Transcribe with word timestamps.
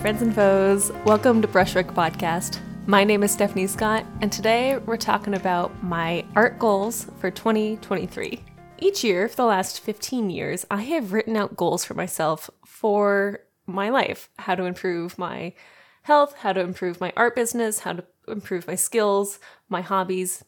Friends 0.00 0.20
and 0.20 0.34
foes, 0.34 0.92
welcome 1.04 1.40
to 1.40 1.48
Brushwork 1.48 1.88
Podcast. 1.88 2.60
My 2.86 3.02
name 3.02 3.22
is 3.22 3.32
Stephanie 3.32 3.66
Scott, 3.66 4.04
and 4.20 4.30
today 4.30 4.76
we're 4.76 4.98
talking 4.98 5.34
about 5.34 5.82
my 5.82 6.24
art 6.36 6.58
goals 6.58 7.06
for 7.18 7.30
2023. 7.30 8.44
Each 8.78 9.02
year 9.02 9.26
for 9.26 9.36
the 9.36 9.46
last 9.46 9.80
15 9.80 10.28
years, 10.28 10.66
I 10.70 10.82
have 10.82 11.12
written 11.12 11.34
out 11.34 11.56
goals 11.56 11.84
for 11.84 11.94
myself 11.94 12.50
for 12.64 13.40
my 13.66 13.88
life 13.88 14.28
how 14.38 14.54
to 14.54 14.64
improve 14.64 15.18
my 15.18 15.54
health, 16.02 16.34
how 16.40 16.52
to 16.52 16.60
improve 16.60 17.00
my 17.00 17.12
art 17.16 17.34
business, 17.34 17.80
how 17.80 17.94
to 17.94 18.04
improve 18.28 18.66
my 18.66 18.76
skills, 18.76 19.40
my 19.68 19.80
hobbies. 19.80 20.44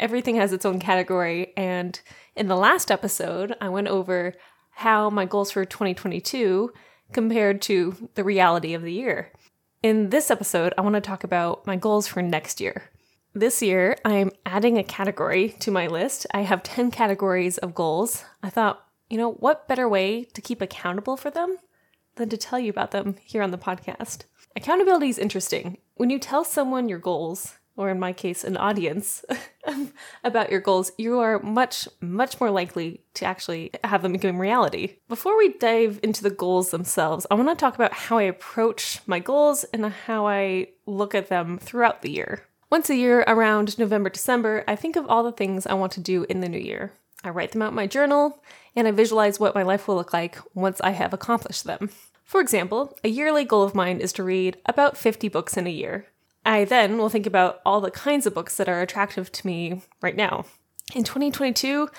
Everything 0.00 0.34
has 0.34 0.52
its 0.52 0.66
own 0.66 0.80
category, 0.80 1.52
and 1.56 2.00
in 2.34 2.48
the 2.48 2.56
last 2.56 2.90
episode, 2.90 3.54
I 3.60 3.68
went 3.68 3.88
over 3.88 4.34
how 4.72 5.10
my 5.10 5.24
goals 5.24 5.52
for 5.52 5.64
2022 5.64 6.72
compared 7.12 7.62
to 7.62 8.08
the 8.14 8.24
reality 8.24 8.74
of 8.74 8.82
the 8.82 8.92
year. 8.92 9.32
In 9.82 10.10
this 10.10 10.30
episode, 10.30 10.74
I 10.76 10.80
want 10.80 10.94
to 10.94 11.00
talk 11.00 11.24
about 11.24 11.66
my 11.66 11.76
goals 11.76 12.06
for 12.06 12.20
next 12.22 12.60
year. 12.60 12.90
This 13.34 13.62
year, 13.62 13.96
I'm 14.04 14.32
adding 14.44 14.78
a 14.78 14.82
category 14.82 15.50
to 15.60 15.70
my 15.70 15.86
list. 15.86 16.26
I 16.34 16.40
have 16.40 16.62
10 16.62 16.90
categories 16.90 17.58
of 17.58 17.74
goals. 17.74 18.24
I 18.42 18.50
thought, 18.50 18.84
you 19.08 19.16
know, 19.16 19.32
what 19.32 19.68
better 19.68 19.88
way 19.88 20.24
to 20.24 20.40
keep 20.40 20.60
accountable 20.60 21.16
for 21.16 21.30
them 21.30 21.58
than 22.16 22.28
to 22.30 22.36
tell 22.36 22.58
you 22.58 22.70
about 22.70 22.90
them 22.90 23.16
here 23.22 23.42
on 23.42 23.52
the 23.52 23.58
podcast? 23.58 24.24
Accountability 24.56 25.08
is 25.08 25.18
interesting. 25.18 25.78
When 25.94 26.10
you 26.10 26.18
tell 26.18 26.42
someone 26.42 26.88
your 26.88 26.98
goals, 26.98 27.57
or 27.78 27.90
in 27.90 28.00
my 28.00 28.12
case, 28.12 28.42
an 28.42 28.56
audience, 28.56 29.24
about 30.24 30.50
your 30.50 30.60
goals, 30.60 30.90
you 30.98 31.20
are 31.20 31.38
much, 31.38 31.88
much 32.00 32.40
more 32.40 32.50
likely 32.50 33.00
to 33.14 33.24
actually 33.24 33.70
have 33.84 34.02
them 34.02 34.12
become 34.12 34.40
reality. 34.40 34.96
Before 35.08 35.38
we 35.38 35.54
dive 35.54 36.00
into 36.02 36.24
the 36.24 36.28
goals 36.28 36.72
themselves, 36.72 37.24
I 37.30 37.34
want 37.34 37.48
to 37.48 37.54
talk 37.54 37.76
about 37.76 37.92
how 37.92 38.18
I 38.18 38.22
approach 38.22 39.00
my 39.06 39.20
goals 39.20 39.62
and 39.72 39.86
how 39.86 40.26
I 40.26 40.70
look 40.86 41.14
at 41.14 41.28
them 41.28 41.56
throughout 41.58 42.02
the 42.02 42.10
year. 42.10 42.42
Once 42.68 42.90
a 42.90 42.96
year, 42.96 43.20
around 43.28 43.78
November, 43.78 44.10
December, 44.10 44.64
I 44.66 44.74
think 44.74 44.96
of 44.96 45.06
all 45.06 45.22
the 45.22 45.30
things 45.30 45.64
I 45.64 45.74
want 45.74 45.92
to 45.92 46.00
do 46.00 46.26
in 46.28 46.40
the 46.40 46.48
new 46.48 46.58
year. 46.58 46.92
I 47.22 47.30
write 47.30 47.52
them 47.52 47.62
out 47.62 47.70
in 47.70 47.76
my 47.76 47.86
journal, 47.86 48.42
and 48.74 48.88
I 48.88 48.90
visualize 48.90 49.38
what 49.38 49.54
my 49.54 49.62
life 49.62 49.86
will 49.86 49.94
look 49.94 50.12
like 50.12 50.36
once 50.52 50.80
I 50.80 50.90
have 50.90 51.14
accomplished 51.14 51.62
them. 51.62 51.90
For 52.24 52.40
example, 52.40 52.98
a 53.04 53.08
yearly 53.08 53.44
goal 53.44 53.62
of 53.62 53.74
mine 53.74 54.00
is 54.00 54.12
to 54.14 54.24
read 54.24 54.58
about 54.66 54.96
50 54.96 55.28
books 55.28 55.56
in 55.56 55.66
a 55.68 55.70
year. 55.70 56.06
I 56.48 56.64
then 56.64 56.96
will 56.96 57.10
think 57.10 57.26
about 57.26 57.60
all 57.66 57.82
the 57.82 57.90
kinds 57.90 58.26
of 58.26 58.32
books 58.32 58.56
that 58.56 58.70
are 58.70 58.80
attractive 58.80 59.30
to 59.32 59.46
me 59.46 59.82
right 60.00 60.16
now. 60.16 60.46
In 60.94 61.04
2022, 61.04 61.90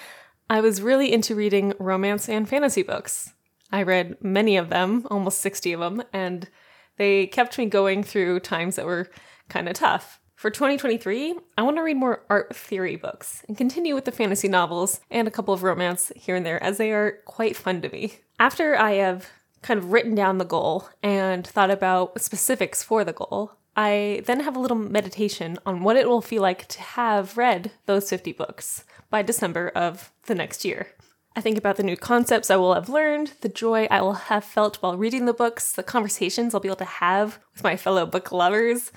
I 0.49 0.59
was 0.59 0.81
really 0.81 1.13
into 1.13 1.35
reading 1.35 1.75
romance 1.77 2.27
and 2.27 2.49
fantasy 2.49 2.81
books. 2.81 3.33
I 3.71 3.83
read 3.83 4.17
many 4.23 4.57
of 4.57 4.69
them, 4.69 5.05
almost 5.11 5.41
60 5.41 5.73
of 5.73 5.79
them, 5.81 6.03
and 6.11 6.49
they 6.97 7.27
kept 7.27 7.59
me 7.59 7.67
going 7.67 8.01
through 8.01 8.39
times 8.39 8.77
that 8.77 8.87
were 8.87 9.11
kind 9.49 9.69
of 9.69 9.75
tough. 9.75 10.19
For 10.33 10.49
2023, 10.49 11.35
I 11.55 11.61
want 11.61 11.77
to 11.77 11.83
read 11.83 11.97
more 11.97 12.23
art 12.27 12.55
theory 12.55 12.95
books 12.95 13.43
and 13.47 13.55
continue 13.55 13.93
with 13.93 14.05
the 14.05 14.11
fantasy 14.11 14.47
novels 14.47 14.99
and 15.11 15.27
a 15.27 15.31
couple 15.31 15.53
of 15.53 15.61
romance 15.61 16.11
here 16.15 16.35
and 16.35 16.43
there, 16.43 16.61
as 16.63 16.79
they 16.79 16.91
are 16.91 17.19
quite 17.25 17.55
fun 17.55 17.83
to 17.83 17.89
me. 17.89 18.15
After 18.39 18.75
I 18.75 18.93
have 18.93 19.27
kind 19.61 19.77
of 19.77 19.91
written 19.91 20.15
down 20.15 20.39
the 20.39 20.45
goal 20.45 20.89
and 21.03 21.45
thought 21.45 21.69
about 21.69 22.19
specifics 22.19 22.81
for 22.81 23.03
the 23.03 23.13
goal, 23.13 23.58
I 23.75 24.23
then 24.25 24.41
have 24.41 24.55
a 24.55 24.59
little 24.59 24.77
meditation 24.77 25.57
on 25.65 25.83
what 25.83 25.95
it 25.95 26.07
will 26.07 26.21
feel 26.21 26.41
like 26.41 26.67
to 26.67 26.81
have 26.81 27.37
read 27.37 27.71
those 27.85 28.09
50 28.09 28.33
books 28.33 28.83
by 29.09 29.21
December 29.21 29.69
of 29.69 30.11
the 30.25 30.35
next 30.35 30.65
year. 30.65 30.87
I 31.35 31.41
think 31.41 31.57
about 31.57 31.77
the 31.77 31.83
new 31.83 31.95
concepts 31.95 32.49
I 32.49 32.57
will 32.57 32.73
have 32.73 32.89
learned, 32.89 33.33
the 33.41 33.49
joy 33.49 33.87
I 33.89 34.01
will 34.01 34.13
have 34.13 34.43
felt 34.43 34.77
while 34.77 34.97
reading 34.97 35.25
the 35.25 35.33
books, 35.33 35.71
the 35.71 35.83
conversations 35.83 36.53
I'll 36.53 36.59
be 36.59 36.67
able 36.67 36.75
to 36.77 36.85
have 36.85 37.39
with 37.53 37.63
my 37.63 37.77
fellow 37.77 38.05
book 38.05 38.31
lovers. 38.31 38.91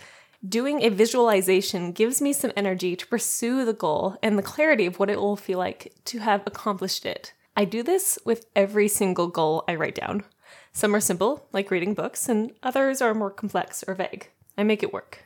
Doing 0.47 0.83
a 0.83 0.89
visualization 0.89 1.93
gives 1.93 2.21
me 2.21 2.33
some 2.33 2.51
energy 2.57 2.97
to 2.97 3.07
pursue 3.07 3.65
the 3.65 3.73
goal 3.73 4.17
and 4.25 4.37
the 4.37 4.43
clarity 4.43 4.87
of 4.87 4.99
what 4.99 5.11
it 5.11 5.21
will 5.21 5.37
feel 5.37 5.59
like 5.59 5.93
to 6.07 6.19
have 6.19 6.43
accomplished 6.45 7.07
it. 7.07 7.33
I 7.57 7.65
do 7.65 7.85
this 7.85 8.19
with 8.25 8.47
every 8.57 8.89
single 8.89 9.29
goal 9.29 9.63
I 9.69 9.77
write 9.77 9.95
down. 9.95 10.25
Some 10.73 10.97
are 10.97 11.01
simple, 11.01 11.47
like 11.53 11.71
reading 11.71 11.95
books, 11.95 12.29
and 12.29 12.51
others 12.63 13.01
are 13.01 13.15
more 13.15 13.31
complex 13.31 13.85
or 13.87 13.95
vague. 13.95 14.32
I 14.57 14.63
make 14.63 14.83
it 14.83 14.93
work. 14.93 15.25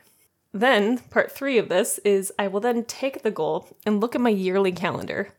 Then, 0.53 0.97
part 0.97 1.31
three 1.31 1.57
of 1.57 1.69
this 1.69 1.99
is 1.99 2.31
I 2.39 2.47
will 2.47 2.59
then 2.59 2.85
take 2.85 3.21
the 3.21 3.31
goal 3.31 3.77
and 3.85 3.99
look 3.99 4.15
at 4.15 4.21
my 4.21 4.29
yearly 4.29 4.71
calendar. 4.71 5.29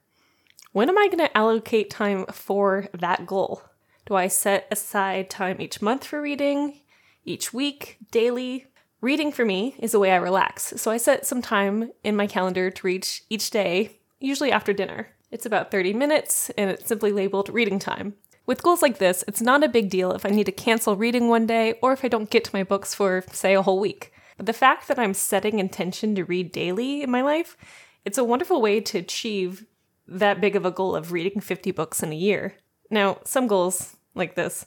When 0.72 0.88
am 0.88 0.98
I 0.98 1.06
going 1.06 1.18
to 1.18 1.36
allocate 1.36 1.90
time 1.90 2.26
for 2.26 2.88
that 2.92 3.26
goal? 3.26 3.62
Do 4.06 4.14
I 4.14 4.28
set 4.28 4.68
aside 4.70 5.28
time 5.28 5.60
each 5.60 5.82
month 5.82 6.04
for 6.04 6.20
reading, 6.20 6.80
each 7.24 7.52
week, 7.52 7.98
daily? 8.10 8.66
Reading 9.00 9.32
for 9.32 9.44
me 9.44 9.74
is 9.78 9.94
a 9.94 9.98
way 9.98 10.10
I 10.10 10.16
relax, 10.16 10.74
so 10.76 10.90
I 10.90 10.96
set 10.96 11.26
some 11.26 11.40
time 11.40 11.92
in 12.02 12.16
my 12.16 12.26
calendar 12.26 12.70
to 12.70 12.86
read 12.86 13.06
each 13.30 13.50
day, 13.50 13.98
usually 14.18 14.50
after 14.50 14.72
dinner. 14.72 15.08
It's 15.30 15.46
about 15.46 15.70
30 15.70 15.92
minutes, 15.94 16.50
and 16.58 16.70
it's 16.70 16.86
simply 16.86 17.12
labeled 17.12 17.48
reading 17.48 17.78
time. 17.78 18.14
With 18.48 18.62
goals 18.62 18.80
like 18.80 18.96
this, 18.96 19.22
it's 19.28 19.42
not 19.42 19.62
a 19.62 19.68
big 19.68 19.90
deal 19.90 20.10
if 20.12 20.24
I 20.24 20.30
need 20.30 20.46
to 20.46 20.52
cancel 20.52 20.96
reading 20.96 21.28
one 21.28 21.44
day 21.44 21.74
or 21.82 21.92
if 21.92 22.02
I 22.02 22.08
don't 22.08 22.30
get 22.30 22.44
to 22.44 22.54
my 22.54 22.62
books 22.62 22.94
for, 22.94 23.22
say, 23.30 23.54
a 23.54 23.60
whole 23.60 23.78
week. 23.78 24.10
But 24.38 24.46
the 24.46 24.54
fact 24.54 24.88
that 24.88 24.98
I'm 24.98 25.12
setting 25.12 25.58
intention 25.58 26.14
to 26.14 26.24
read 26.24 26.50
daily 26.50 27.02
in 27.02 27.10
my 27.10 27.20
life, 27.20 27.58
it's 28.06 28.16
a 28.16 28.24
wonderful 28.24 28.62
way 28.62 28.80
to 28.80 28.96
achieve 28.96 29.66
that 30.06 30.40
big 30.40 30.56
of 30.56 30.64
a 30.64 30.70
goal 30.70 30.96
of 30.96 31.12
reading 31.12 31.42
50 31.42 31.72
books 31.72 32.02
in 32.02 32.10
a 32.10 32.16
year. 32.16 32.54
Now, 32.88 33.18
some 33.26 33.48
goals 33.48 33.96
like 34.14 34.34
this, 34.34 34.64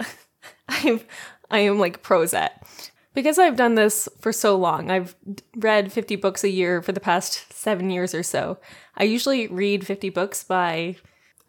I'm 0.70 1.02
I 1.50 1.58
am 1.58 1.78
like 1.78 2.02
pros 2.02 2.32
at. 2.32 2.66
Because 3.12 3.38
I've 3.38 3.56
done 3.56 3.74
this 3.74 4.08
for 4.22 4.32
so 4.32 4.56
long, 4.56 4.90
I've 4.90 5.14
read 5.54 5.92
50 5.92 6.16
books 6.16 6.44
a 6.44 6.50
year 6.50 6.80
for 6.80 6.92
the 6.92 6.98
past 6.98 7.52
7 7.52 7.90
years 7.90 8.14
or 8.14 8.22
so. 8.22 8.56
I 8.96 9.04
usually 9.04 9.48
read 9.48 9.86
50 9.86 10.08
books 10.08 10.44
by 10.44 10.96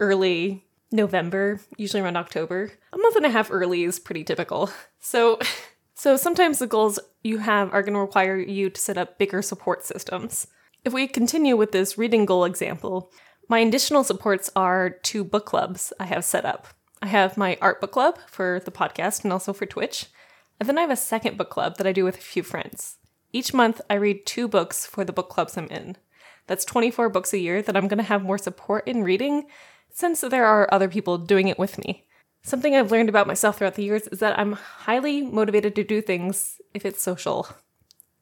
early 0.02 0.66
November, 0.92 1.60
usually 1.78 2.02
around 2.02 2.18
October. 2.18 2.72
A 2.92 2.98
month 2.98 3.16
and 3.16 3.26
a 3.26 3.30
half 3.30 3.52
early 3.52 3.84
is 3.84 4.00
pretty 4.00 4.24
typical. 4.24 4.70
So 5.00 5.40
so 5.94 6.18
sometimes 6.18 6.60
the 6.60 6.68
goals 6.68 7.00
you 7.24 7.40
have 7.40 7.74
are 7.74 7.82
going 7.82 7.94
to 7.94 8.00
require 8.00 8.38
you 8.38 8.70
to 8.70 8.80
set 8.80 8.98
up 8.98 9.18
bigger 9.18 9.42
support 9.42 9.86
systems. 9.86 10.48
If 10.86 10.94
we 10.94 11.08
continue 11.08 11.58
with 11.58 11.72
this 11.72 11.98
reading 11.98 12.26
goal 12.26 12.46
example, 12.46 13.12
my 13.50 13.60
additional 13.60 14.04
supports 14.04 14.50
are 14.56 14.90
two 14.90 15.24
book 15.24 15.46
clubs 15.46 15.92
I 16.00 16.06
have 16.06 16.24
set 16.24 16.46
up. 16.46 16.68
I 17.02 17.08
have 17.08 17.38
my 17.38 17.58
art 17.62 17.82
book 17.82 17.92
club 17.92 18.18
for 18.28 18.62
the 18.64 18.72
podcast 18.72 19.24
and 19.24 19.34
also 19.34 19.54
for 19.54 19.66
Twitch. 19.66 20.08
And 20.60 20.68
then 20.68 20.78
I 20.78 20.82
have 20.82 20.92
a 20.92 20.96
second 20.96 21.38
book 21.38 21.50
club 21.50 21.78
that 21.78 21.88
I 21.88 21.92
do 21.92 22.04
with 22.04 22.18
a 22.18 22.22
few 22.22 22.44
friends. 22.44 22.98
Each 23.32 23.54
month, 23.54 23.80
I 23.90 23.96
read 23.96 24.26
two 24.26 24.48
books 24.48 24.86
for 24.86 25.06
the 25.06 25.14
book 25.14 25.30
clubs 25.30 25.58
I'm 25.58 25.68
in. 25.68 25.98
That's 26.48 26.66
24 26.66 27.10
books 27.10 27.34
a 27.34 27.40
year 27.40 27.62
that 27.62 27.78
I'm 27.78 27.88
going 27.88 28.00
to 28.00 28.04
have 28.04 28.24
more 28.24 28.38
support 28.38 28.88
in 28.88 29.04
reading 29.04 29.46
since 29.92 30.22
there 30.22 30.46
are 30.46 30.72
other 30.72 30.88
people 30.88 31.18
doing 31.18 31.48
it 31.48 31.60
with 31.60 31.78
me. 31.78 32.06
Something 32.42 32.76
I've 32.76 32.92
learned 32.92 33.10
about 33.10 33.28
myself 33.28 33.58
throughout 33.58 33.76
the 33.76 33.84
years 33.84 34.08
is 34.08 34.20
that 34.20 34.38
I'm 34.40 34.54
highly 34.54 35.22
motivated 35.22 35.76
to 35.76 35.84
do 35.84 36.02
things 36.02 36.62
if 36.74 36.86
it's 36.86 37.02
social, 37.02 37.48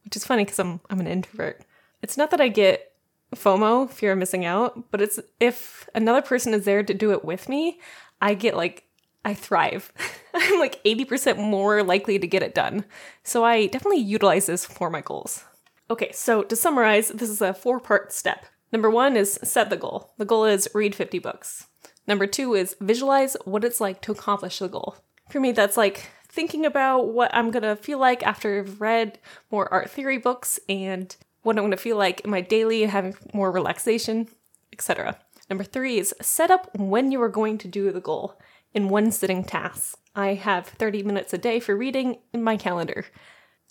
which 0.03 0.15
is 0.15 0.25
funny 0.25 0.43
because 0.43 0.59
I'm 0.59 0.81
I'm 0.89 0.99
an 0.99 1.07
introvert. 1.07 1.61
It's 2.01 2.17
not 2.17 2.31
that 2.31 2.41
I 2.41 2.47
get 2.47 2.93
FOMO, 3.35 3.89
fear 3.89 4.13
of 4.13 4.17
missing 4.17 4.45
out, 4.45 4.91
but 4.91 5.01
it's 5.01 5.19
if 5.39 5.87
another 5.93 6.21
person 6.21 6.53
is 6.53 6.65
there 6.65 6.83
to 6.83 6.93
do 6.93 7.11
it 7.11 7.25
with 7.25 7.49
me, 7.49 7.79
I 8.21 8.33
get 8.33 8.55
like 8.55 8.83
I 9.25 9.33
thrive. 9.33 9.91
I'm 10.33 10.59
like 10.59 10.81
80% 10.83 11.37
more 11.37 11.83
likely 11.83 12.17
to 12.17 12.27
get 12.27 12.43
it 12.43 12.55
done. 12.55 12.85
So 13.23 13.43
I 13.43 13.67
definitely 13.67 13.99
utilize 13.99 14.45
this 14.45 14.65
for 14.65 14.89
my 14.89 15.01
goals. 15.01 15.43
Okay, 15.89 16.11
so 16.11 16.43
to 16.43 16.55
summarize, 16.55 17.09
this 17.09 17.29
is 17.29 17.41
a 17.41 17.53
four 17.53 17.79
part 17.79 18.13
step. 18.13 18.45
Number 18.71 18.89
one 18.89 19.15
is 19.15 19.39
set 19.43 19.69
the 19.69 19.77
goal. 19.77 20.13
The 20.17 20.25
goal 20.25 20.45
is 20.45 20.69
read 20.73 20.93
50 20.93 21.19
books. 21.19 21.67
Number 22.07 22.27
two 22.27 22.53
is 22.53 22.75
visualize 22.79 23.35
what 23.45 23.63
it's 23.63 23.81
like 23.81 24.01
to 24.01 24.11
accomplish 24.11 24.59
the 24.59 24.67
goal. 24.67 24.97
For 25.29 25.39
me, 25.39 25.51
that's 25.51 25.77
like 25.77 26.09
thinking 26.29 26.65
about 26.65 27.09
what 27.09 27.33
I'm 27.33 27.51
gonna 27.51 27.75
feel 27.75 27.99
like 27.99 28.23
after 28.23 28.59
I've 28.59 28.79
read 28.79 29.19
more 29.51 29.71
art 29.73 29.89
theory 29.89 30.17
books 30.17 30.59
and 30.69 31.15
what 31.43 31.57
I'm 31.57 31.63
gonna 31.63 31.77
feel 31.77 31.97
like 31.97 32.21
in 32.21 32.29
my 32.29 32.41
daily 32.41 32.83
having 32.83 33.15
more 33.33 33.51
relaxation, 33.51 34.27
etc. 34.71 35.17
Number 35.49 35.63
three 35.63 35.97
is 35.97 36.13
set 36.21 36.51
up 36.51 36.69
when 36.77 37.11
you 37.11 37.21
are 37.21 37.29
going 37.29 37.57
to 37.59 37.67
do 37.67 37.91
the 37.91 38.01
goal 38.01 38.39
in 38.73 38.89
one 38.89 39.11
sitting 39.11 39.43
task. 39.43 39.97
I 40.15 40.33
have 40.33 40.67
30 40.67 41.03
minutes 41.03 41.33
a 41.33 41.37
day 41.37 41.59
for 41.59 41.75
reading 41.75 42.19
in 42.33 42.43
my 42.43 42.57
calendar. 42.57 43.05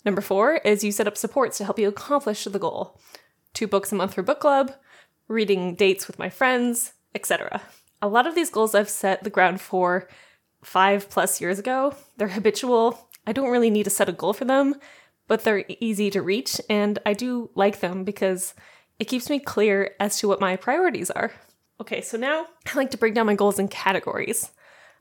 Number 0.03 0.21
four 0.21 0.55
is 0.57 0.83
you 0.83 0.91
set 0.91 1.07
up 1.07 1.17
supports 1.17 1.57
to 1.57 1.65
help 1.65 1.77
you 1.77 1.87
accomplish 1.87 2.43
the 2.45 2.59
goal. 2.59 2.99
Two 3.53 3.67
books 3.67 3.91
a 3.91 3.95
month 3.95 4.13
for 4.13 4.23
book 4.23 4.39
club, 4.39 4.73
reading 5.27 5.75
dates 5.75 6.07
with 6.07 6.19
my 6.19 6.29
friends, 6.29 6.93
etc. 7.13 7.61
A 8.01 8.07
lot 8.07 8.27
of 8.27 8.35
these 8.35 8.49
goals 8.49 8.75
I've 8.75 8.89
set 8.89 9.23
the 9.23 9.29
ground 9.29 9.61
for 9.61 10.07
five 10.63 11.09
plus 11.09 11.41
years 11.41 11.59
ago. 11.59 11.95
They're 12.17 12.27
habitual. 12.27 13.09
I 13.25 13.33
don't 13.33 13.49
really 13.49 13.69
need 13.69 13.83
to 13.83 13.89
set 13.89 14.09
a 14.09 14.13
goal 14.13 14.33
for 14.33 14.45
them, 14.45 14.75
but 15.27 15.43
they're 15.43 15.65
easy 15.79 16.09
to 16.11 16.21
reach, 16.21 16.61
and 16.69 16.99
I 17.05 17.13
do 17.13 17.49
like 17.55 17.79
them 17.79 18.03
because 18.03 18.53
it 18.99 19.05
keeps 19.05 19.29
me 19.29 19.39
clear 19.39 19.95
as 19.99 20.17
to 20.19 20.27
what 20.27 20.39
my 20.39 20.55
priorities 20.55 21.11
are. 21.11 21.31
Okay, 21.79 22.01
so 22.01 22.17
now 22.17 22.47
I 22.65 22.75
like 22.75 22.91
to 22.91 22.97
break 22.97 23.13
down 23.13 23.25
my 23.25 23.35
goals 23.35 23.59
in 23.59 23.67
categories. 23.67 24.51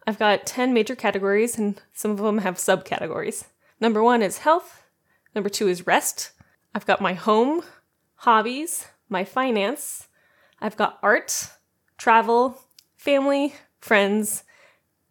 I've 0.06 0.18
got 0.18 0.46
10 0.46 0.72
major 0.72 0.94
categories, 0.94 1.58
and 1.58 1.80
some 1.92 2.10
of 2.10 2.18
them 2.18 2.38
have 2.38 2.56
subcategories. 2.56 3.44
Number 3.80 4.02
one 4.02 4.22
is 4.22 4.38
health, 4.38 4.84
number 5.34 5.48
two 5.48 5.68
is 5.68 5.86
rest. 5.86 6.32
I've 6.74 6.86
got 6.86 7.00
my 7.00 7.14
home, 7.14 7.62
hobbies, 8.16 8.86
my 9.08 9.24
finance, 9.24 10.08
I've 10.60 10.76
got 10.76 10.98
art, 11.02 11.50
travel, 11.98 12.58
family, 12.96 13.54
friends, 13.80 14.44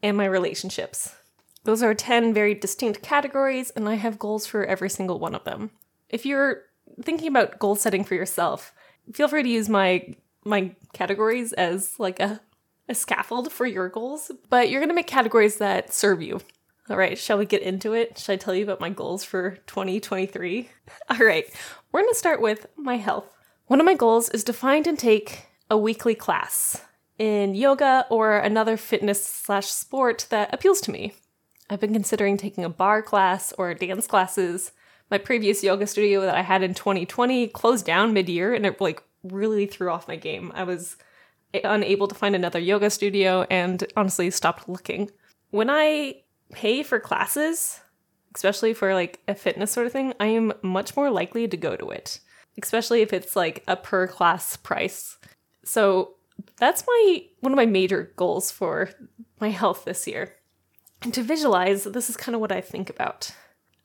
and 0.01 0.17
my 0.17 0.25
relationships. 0.25 1.15
Those 1.63 1.81
are 1.81 1.93
10 1.93 2.33
very 2.33 2.53
distinct 2.53 3.01
categories, 3.01 3.71
and 3.71 3.89
I 3.89 3.95
have 3.95 4.19
goals 4.19 4.45
for 4.45 4.65
every 4.65 4.89
single 4.89 5.19
one 5.19 5.33
of 5.33 5.43
them. 5.43 5.71
If 6.09 6.25
you're 6.25 6.63
thinking 7.01 7.27
about 7.27 7.59
goal 7.59 7.75
setting 7.75 8.03
for 8.03 8.15
yourself, 8.15 8.73
feel 9.13 9.27
free 9.27 9.43
to 9.43 9.49
use 9.49 9.69
my 9.69 10.15
my 10.47 10.75
categories 10.93 11.53
as 11.53 11.99
like 11.99 12.19
a, 12.19 12.39
a 12.87 12.93
scaffold 12.93 13.51
for 13.51 13.65
your 13.65 13.89
goals, 13.89 14.31
but 14.49 14.69
you're 14.69 14.79
gonna 14.79 14.93
make 14.93 15.07
categories 15.07 15.57
that 15.57 15.91
serve 15.91 16.21
you. 16.21 16.39
All 16.87 16.97
right, 16.97 17.17
shall 17.17 17.39
we 17.39 17.47
get 17.47 17.63
into 17.63 17.93
it? 17.93 18.19
Should 18.19 18.33
I 18.33 18.35
tell 18.35 18.53
you 18.53 18.63
about 18.63 18.79
my 18.79 18.91
goals 18.91 19.23
for 19.23 19.57
2023? 19.65 20.69
All 21.09 21.17
right, 21.17 21.45
we're 21.91 22.01
gonna 22.01 22.13
start 22.13 22.41
with 22.41 22.67
my 22.77 22.97
health. 22.97 23.34
One 23.67 23.79
of 23.79 23.85
my 23.85 23.95
goals 23.95 24.29
is 24.29 24.43
to 24.43 24.53
find 24.53 24.85
and 24.85 24.97
take 24.97 25.47
a 25.71 25.77
weekly 25.77 26.13
class 26.13 26.83
in 27.17 27.55
yoga 27.55 28.05
or 28.11 28.37
another 28.37 28.77
fitness 28.77 29.25
slash 29.25 29.67
sport 29.67 30.27
that 30.29 30.53
appeals 30.53 30.79
to 30.81 30.91
me. 30.91 31.15
I've 31.67 31.79
been 31.79 31.93
considering 31.93 32.37
taking 32.37 32.63
a 32.63 32.69
barre 32.69 33.01
class 33.01 33.53
or 33.57 33.73
dance 33.73 34.05
classes. 34.05 34.71
My 35.09 35.17
previous 35.17 35.63
yoga 35.63 35.87
studio 35.87 36.21
that 36.21 36.35
I 36.35 36.43
had 36.43 36.61
in 36.61 36.75
2020 36.75 37.47
closed 37.47 37.87
down 37.87 38.13
mid-year 38.13 38.53
and 38.53 38.67
it 38.67 38.79
like 38.79 39.01
really 39.23 39.65
threw 39.65 39.89
off 39.89 40.07
my 40.07 40.15
game. 40.15 40.51
I 40.53 40.63
was 40.63 40.97
unable 41.63 42.07
to 42.07 42.13
find 42.13 42.35
another 42.35 42.59
yoga 42.59 42.91
studio 42.91 43.47
and 43.49 43.83
honestly 43.97 44.29
stopped 44.29 44.69
looking. 44.69 45.09
When 45.49 45.71
I 45.71 46.21
pay 46.51 46.83
for 46.83 46.99
classes, 46.99 47.79
especially 48.35 48.75
for 48.75 48.93
like 48.93 49.21
a 49.27 49.33
fitness 49.33 49.71
sort 49.71 49.87
of 49.87 49.91
thing, 49.91 50.13
I 50.19 50.27
am 50.27 50.53
much 50.61 50.95
more 50.95 51.09
likely 51.09 51.47
to 51.47 51.57
go 51.57 51.75
to 51.75 51.89
it, 51.89 52.19
especially 52.61 53.01
if 53.01 53.13
it's 53.13 53.35
like 53.35 53.63
a 53.67 53.75
per 53.75 54.07
class 54.07 54.57
price. 54.57 55.17
So 55.63 56.15
that's 56.57 56.83
my 56.87 57.23
one 57.39 57.51
of 57.51 57.57
my 57.57 57.65
major 57.65 58.13
goals 58.15 58.51
for 58.51 58.89
my 59.39 59.49
health 59.49 59.85
this 59.85 60.07
year. 60.07 60.35
And 61.01 61.13
to 61.13 61.23
visualize, 61.23 61.83
this 61.83 62.09
is 62.09 62.17
kind 62.17 62.35
of 62.35 62.41
what 62.41 62.51
I 62.51 62.61
think 62.61 62.89
about. 62.89 63.31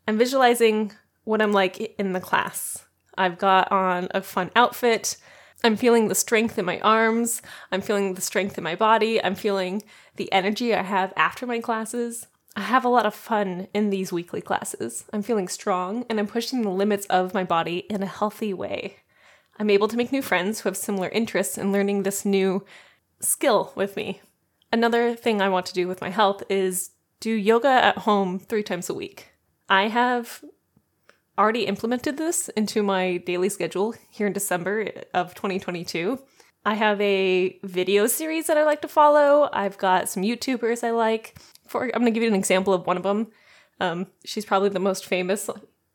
I'm 0.07 0.19
visualizing 0.19 0.93
what 1.25 1.43
I'm 1.43 1.53
like 1.53 1.79
in 1.99 2.13
the 2.13 2.21
class. 2.21 2.85
I've 3.19 3.39
got 3.39 3.71
on 3.71 4.09
a 4.13 4.23
fun 4.23 4.51
outfit. 4.57 5.17
I'm 5.63 5.77
feeling 5.77 6.09
the 6.09 6.15
strength 6.15 6.59
in 6.59 6.65
my 6.65 6.81
arms. 6.81 7.43
I'm 7.71 7.83
feeling 7.83 8.15
the 8.15 8.23
strength 8.23 8.57
in 8.57 8.65
my 8.65 8.75
body. 8.75 9.23
I'm 9.23 9.35
feeling 9.35 9.83
the 10.17 10.33
energy 10.33 10.75
I 10.75 10.83
have 10.83 11.13
after 11.17 11.47
my 11.47 11.61
classes. 11.61 12.27
I 12.57 12.63
have 12.63 12.85
a 12.85 12.89
lot 12.89 13.07
of 13.07 13.15
fun 13.15 13.69
in 13.73 13.91
these 13.91 14.13
weekly 14.13 14.41
classes. 14.41 15.05
I'm 15.13 15.23
feeling 15.23 15.49
strong 15.49 16.05
and 16.09 16.19
I'm 16.19 16.27
pushing 16.27 16.63
the 16.63 16.71
limits 16.71 17.07
of 17.07 17.35
my 17.35 17.45
body 17.45 17.79
in 17.91 18.03
a 18.03 18.07
healthy 18.07 18.53
way. 18.53 18.97
I'm 19.59 19.71
able 19.71 19.89
to 19.89 19.97
make 19.97 20.11
new 20.11 20.23
friends 20.23 20.61
who 20.61 20.69
have 20.69 20.77
similar 20.77 21.09
interests 21.09 21.59
in 21.59 21.73
learning 21.73 22.03
this 22.03 22.25
new 22.25 22.65
skill 23.21 23.73
with 23.77 23.95
me. 23.97 24.21
Another 24.73 25.15
thing 25.15 25.41
I 25.41 25.49
want 25.49 25.67
to 25.67 25.75
do 25.75 25.87
with 25.87 26.01
my 26.01 26.11
health 26.11 26.43
is 26.49 26.91
do 27.21 27.31
yoga 27.31 27.69
at 27.69 27.99
home 27.99 28.39
three 28.39 28.63
times 28.63 28.89
a 28.89 28.95
week. 28.95 29.29
I 29.69 29.89
have 29.89 30.43
already 31.39 31.67
implemented 31.67 32.17
this 32.17 32.49
into 32.51 32.83
my 32.83 33.19
daily 33.19 33.49
schedule 33.49 33.95
here 34.11 34.27
in 34.27 34.33
December 34.33 34.91
of 35.15 35.35
2022. 35.35 36.19
I 36.65 36.75
have 36.75 37.01
a 37.01 37.59
video 37.63 38.07
series 38.07 38.47
that 38.47 38.59
I 38.59 38.65
like 38.65 38.83
to 38.83 38.89
follow. 38.89 39.49
I've 39.53 39.79
got 39.79 40.09
some 40.09 40.23
YouTubers 40.23 40.85
I 40.85 40.91
like. 40.91 41.39
For 41.71 41.85
I'm 41.85 42.03
going 42.03 42.07
to 42.07 42.11
give 42.11 42.25
you 42.25 42.29
an 42.29 42.35
example 42.35 42.75
of 42.75 42.85
one 42.85 42.97
of 42.97 43.05
them. 43.05 43.29
Um, 43.79 44.09
she's 44.25 44.45
probably 44.45 44.71
the 44.71 44.81
most 44.81 45.07
famous 45.07 45.49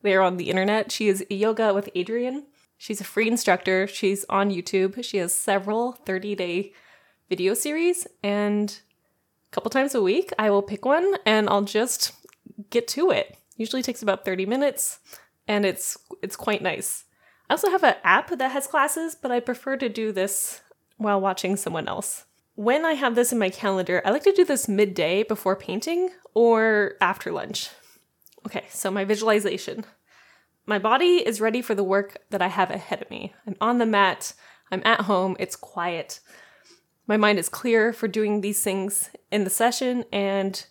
there 0.03 0.21
on 0.21 0.37
the 0.37 0.49
internet. 0.49 0.89
She 0.89 1.09
is 1.09 1.25
Yoga 1.29 1.73
with 1.73 1.89
Adriene. 1.93 2.43
She's 2.77 3.01
a 3.01 3.03
free 3.03 3.27
instructor. 3.27 3.85
She's 3.85 4.23
on 4.29 4.51
YouTube. 4.51 5.03
She 5.03 5.17
has 5.17 5.35
several 5.35 5.91
30 5.91 6.33
day 6.35 6.73
video 7.27 7.53
series, 7.53 8.07
and 8.23 8.79
a 9.51 9.53
couple 9.53 9.69
times 9.69 9.93
a 9.93 10.01
week, 10.01 10.31
I 10.39 10.49
will 10.49 10.61
pick 10.61 10.85
one 10.85 11.15
and 11.25 11.49
I'll 11.49 11.63
just 11.63 12.13
get 12.69 12.87
to 12.89 13.11
it. 13.11 13.35
Usually 13.57 13.81
takes 13.81 14.01
about 14.01 14.23
30 14.23 14.45
minutes 14.45 14.99
and 15.45 15.65
it's 15.65 15.97
it's 16.21 16.37
quite 16.37 16.61
nice. 16.61 17.03
I 17.49 17.53
also 17.53 17.69
have 17.69 17.83
an 17.83 17.95
app 18.03 18.29
that 18.29 18.51
has 18.51 18.65
classes, 18.67 19.13
but 19.13 19.29
I 19.29 19.41
prefer 19.41 19.75
to 19.77 19.89
do 19.89 20.13
this 20.13 20.61
while 20.97 21.19
watching 21.19 21.57
someone 21.57 21.89
else. 21.89 22.24
When 22.55 22.85
I 22.85 22.93
have 22.93 23.15
this 23.15 23.33
in 23.33 23.37
my 23.37 23.49
calendar, 23.49 24.01
I 24.05 24.11
like 24.11 24.23
to 24.23 24.31
do 24.31 24.45
this 24.45 24.69
midday 24.69 25.23
before 25.23 25.57
painting 25.57 26.11
or 26.33 26.93
after 27.01 27.29
lunch. 27.29 27.69
Okay, 28.45 28.63
so 28.69 28.89
my 28.89 29.03
visualization. 29.03 29.83
My 30.65 30.79
body 30.79 31.17
is 31.17 31.41
ready 31.41 31.61
for 31.61 31.75
the 31.75 31.83
work 31.83 32.17
that 32.29 32.41
I 32.41 32.47
have 32.47 32.71
ahead 32.71 33.01
of 33.01 33.09
me. 33.09 33.33
I'm 33.45 33.57
on 33.59 33.79
the 33.79 33.85
mat, 33.85 34.33
I'm 34.71 34.81
at 34.85 35.01
home, 35.01 35.35
it's 35.37 35.57
quiet. 35.57 36.21
My 37.07 37.17
mind 37.17 37.39
is 37.39 37.49
clear 37.49 37.91
for 37.91 38.07
doing 38.07 38.39
these 38.39 38.63
things 38.63 39.09
in 39.33 39.43
the 39.43 39.49
session, 39.49 40.05
and 40.13 40.65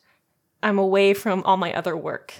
I'm 0.62 0.78
away 0.78 1.12
from 1.12 1.42
all 1.42 1.58
my 1.58 1.74
other 1.74 1.94
work. 1.94 2.32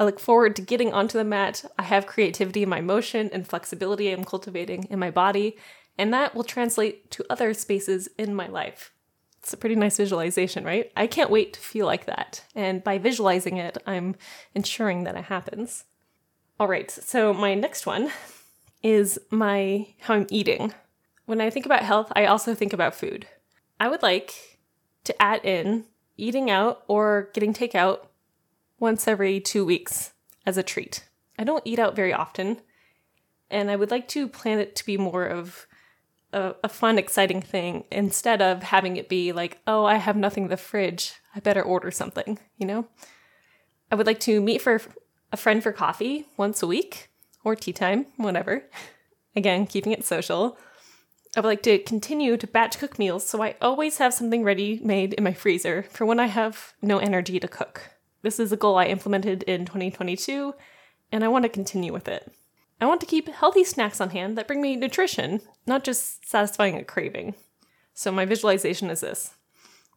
I 0.00 0.04
look 0.04 0.18
forward 0.18 0.56
to 0.56 0.62
getting 0.62 0.92
onto 0.92 1.16
the 1.16 1.24
mat. 1.24 1.64
I 1.78 1.84
have 1.84 2.06
creativity 2.06 2.64
in 2.64 2.68
my 2.68 2.80
motion 2.80 3.30
and 3.32 3.46
flexibility 3.46 4.10
I'm 4.10 4.24
cultivating 4.24 4.88
in 4.90 4.98
my 4.98 5.12
body, 5.12 5.56
and 5.98 6.12
that 6.12 6.34
will 6.34 6.44
translate 6.44 7.10
to 7.12 7.24
other 7.30 7.54
spaces 7.54 8.08
in 8.18 8.34
my 8.34 8.46
life. 8.46 8.92
It's 9.38 9.52
a 9.52 9.56
pretty 9.56 9.74
nice 9.74 9.96
visualization, 9.96 10.64
right? 10.64 10.92
I 10.96 11.06
can't 11.06 11.30
wait 11.30 11.54
to 11.54 11.60
feel 11.60 11.86
like 11.86 12.04
that. 12.06 12.44
And 12.54 12.84
by 12.84 12.98
visualizing 12.98 13.56
it, 13.56 13.78
I'm 13.86 14.16
ensuring 14.54 15.04
that 15.04 15.16
it 15.16 15.24
happens. 15.24 15.84
All 16.58 16.68
right, 16.68 16.90
so 16.90 17.32
my 17.32 17.54
next 17.54 17.86
one 17.86 18.10
is 18.82 19.18
my 19.30 19.86
how 20.00 20.14
I'm 20.14 20.26
eating. 20.28 20.74
When 21.24 21.40
I 21.40 21.48
think 21.48 21.64
about 21.64 21.84
health, 21.84 22.12
I 22.14 22.26
also 22.26 22.54
think 22.54 22.72
about 22.72 22.94
food. 22.94 23.26
I 23.78 23.88
would 23.88 24.02
like 24.02 24.58
to 25.04 25.22
add 25.22 25.44
in 25.44 25.84
eating 26.16 26.50
out 26.50 26.82
or 26.86 27.30
getting 27.32 27.54
takeout 27.54 28.06
once 28.78 29.08
every 29.08 29.40
two 29.40 29.64
weeks 29.64 30.12
as 30.44 30.58
a 30.58 30.62
treat. 30.62 31.04
I 31.38 31.44
don't 31.44 31.66
eat 31.66 31.78
out 31.78 31.96
very 31.96 32.12
often, 32.12 32.58
and 33.50 33.70
I 33.70 33.76
would 33.76 33.90
like 33.90 34.08
to 34.08 34.28
plan 34.28 34.58
it 34.58 34.76
to 34.76 34.84
be 34.84 34.98
more 34.98 35.24
of 35.24 35.66
a, 36.32 36.54
a, 36.64 36.68
fun, 36.68 36.98
exciting 36.98 37.42
thing 37.42 37.84
instead 37.90 38.40
of 38.40 38.62
having 38.62 38.96
it 38.96 39.08
be 39.08 39.32
like, 39.32 39.58
oh, 39.66 39.84
I 39.84 39.96
have 39.96 40.16
nothing 40.16 40.44
in 40.44 40.50
the 40.50 40.56
fridge. 40.56 41.14
I 41.34 41.40
better 41.40 41.62
order 41.62 41.90
something, 41.90 42.38
you 42.56 42.66
know? 42.66 42.86
I 43.90 43.94
would 43.94 44.06
like 44.06 44.20
to 44.20 44.40
meet 44.40 44.62
for 44.62 44.80
a 45.32 45.36
friend 45.36 45.62
for 45.62 45.72
coffee 45.72 46.26
once 46.36 46.62
a 46.62 46.66
week 46.66 47.10
or 47.44 47.56
tea 47.56 47.72
time, 47.72 48.06
whatever. 48.16 48.64
Again, 49.36 49.66
keeping 49.66 49.92
it 49.92 50.04
social. 50.04 50.58
I 51.36 51.40
would 51.40 51.48
like 51.48 51.62
to 51.62 51.78
continue 51.78 52.36
to 52.36 52.46
batch 52.46 52.78
cook 52.78 52.98
meals 52.98 53.26
so 53.26 53.42
I 53.42 53.54
always 53.60 53.98
have 53.98 54.12
something 54.12 54.42
ready 54.42 54.80
made 54.82 55.14
in 55.14 55.22
my 55.22 55.32
freezer 55.32 55.84
for 55.84 56.04
when 56.04 56.18
I 56.18 56.26
have 56.26 56.74
no 56.82 56.98
energy 56.98 57.38
to 57.38 57.48
cook. 57.48 57.90
This 58.22 58.40
is 58.40 58.52
a 58.52 58.56
goal 58.56 58.76
I 58.76 58.86
implemented 58.86 59.44
in 59.44 59.64
2022, 59.64 60.54
and 61.12 61.24
I 61.24 61.28
want 61.28 61.44
to 61.44 61.48
continue 61.48 61.92
with 61.92 62.08
it. 62.08 62.30
I 62.80 62.86
want 62.86 63.00
to 63.00 63.06
keep 63.06 63.28
healthy 63.28 63.64
snacks 63.64 64.00
on 64.00 64.10
hand 64.10 64.38
that 64.38 64.46
bring 64.46 64.62
me 64.62 64.76
nutrition, 64.76 65.40
not 65.66 65.84
just 65.84 66.28
satisfying 66.28 66.76
a 66.76 66.84
craving. 66.84 67.34
So, 67.92 68.10
my 68.10 68.24
visualization 68.24 68.88
is 68.88 69.00
this 69.00 69.34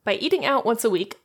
by 0.04 0.16
eating 0.16 0.46
out 0.46 0.66
once 0.66 0.84
a 0.84 0.90
week, 0.90 1.18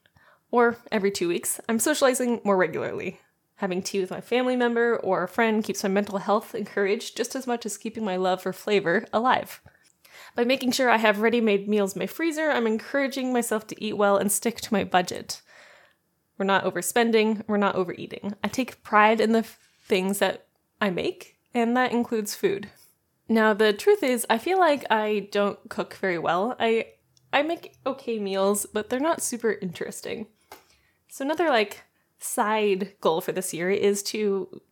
or 0.50 0.76
every 0.92 1.10
two 1.10 1.28
weeks, 1.28 1.60
I'm 1.68 1.78
socializing 1.78 2.40
more 2.44 2.56
regularly. 2.56 3.20
Having 3.56 3.82
tea 3.82 4.00
with 4.00 4.12
my 4.12 4.20
family 4.20 4.54
member 4.54 4.96
or 4.96 5.24
a 5.24 5.28
friend 5.28 5.64
keeps 5.64 5.82
my 5.82 5.88
mental 5.88 6.18
health 6.18 6.54
encouraged 6.54 7.16
just 7.16 7.34
as 7.34 7.46
much 7.46 7.66
as 7.66 7.76
keeping 7.76 8.04
my 8.04 8.16
love 8.16 8.42
for 8.42 8.52
flavor 8.52 9.04
alive. 9.12 9.60
By 10.36 10.44
making 10.44 10.70
sure 10.70 10.88
I 10.88 10.98
have 10.98 11.20
ready 11.20 11.40
made 11.40 11.68
meals 11.68 11.96
in 11.96 12.00
my 12.00 12.06
freezer, 12.06 12.50
I'm 12.50 12.68
encouraging 12.68 13.32
myself 13.32 13.66
to 13.68 13.84
eat 13.84 13.96
well 13.96 14.16
and 14.16 14.30
stick 14.30 14.60
to 14.60 14.72
my 14.72 14.84
budget. 14.84 15.42
We're 16.38 16.46
not 16.46 16.64
overspending. 16.64 17.42
We're 17.48 17.56
not 17.56 17.74
overeating. 17.74 18.34
I 18.44 18.48
take 18.48 18.84
pride 18.84 19.20
in 19.20 19.32
the 19.32 19.40
f- 19.40 19.58
things 19.82 20.20
that 20.20 20.46
I 20.80 20.90
make, 20.90 21.37
and 21.54 21.76
that 21.76 21.92
includes 21.92 22.34
food. 22.34 22.68
Now, 23.28 23.52
the 23.52 23.72
truth 23.72 24.02
is, 24.02 24.26
I 24.30 24.38
feel 24.38 24.58
like 24.58 24.84
I 24.90 25.28
don't 25.30 25.58
cook 25.68 25.94
very 25.94 26.18
well. 26.18 26.56
I 26.58 26.86
I 27.32 27.42
make 27.42 27.76
okay 27.84 28.18
meals, 28.18 28.66
but 28.72 28.88
they're 28.88 29.00
not 29.00 29.22
super 29.22 29.52
interesting. 29.52 30.28
So 31.08 31.24
another 31.24 31.50
like 31.50 31.84
side 32.18 32.94
goal 33.00 33.20
for 33.20 33.32
this 33.32 33.52
year 33.52 33.70
is 33.70 34.02
to 34.04 34.62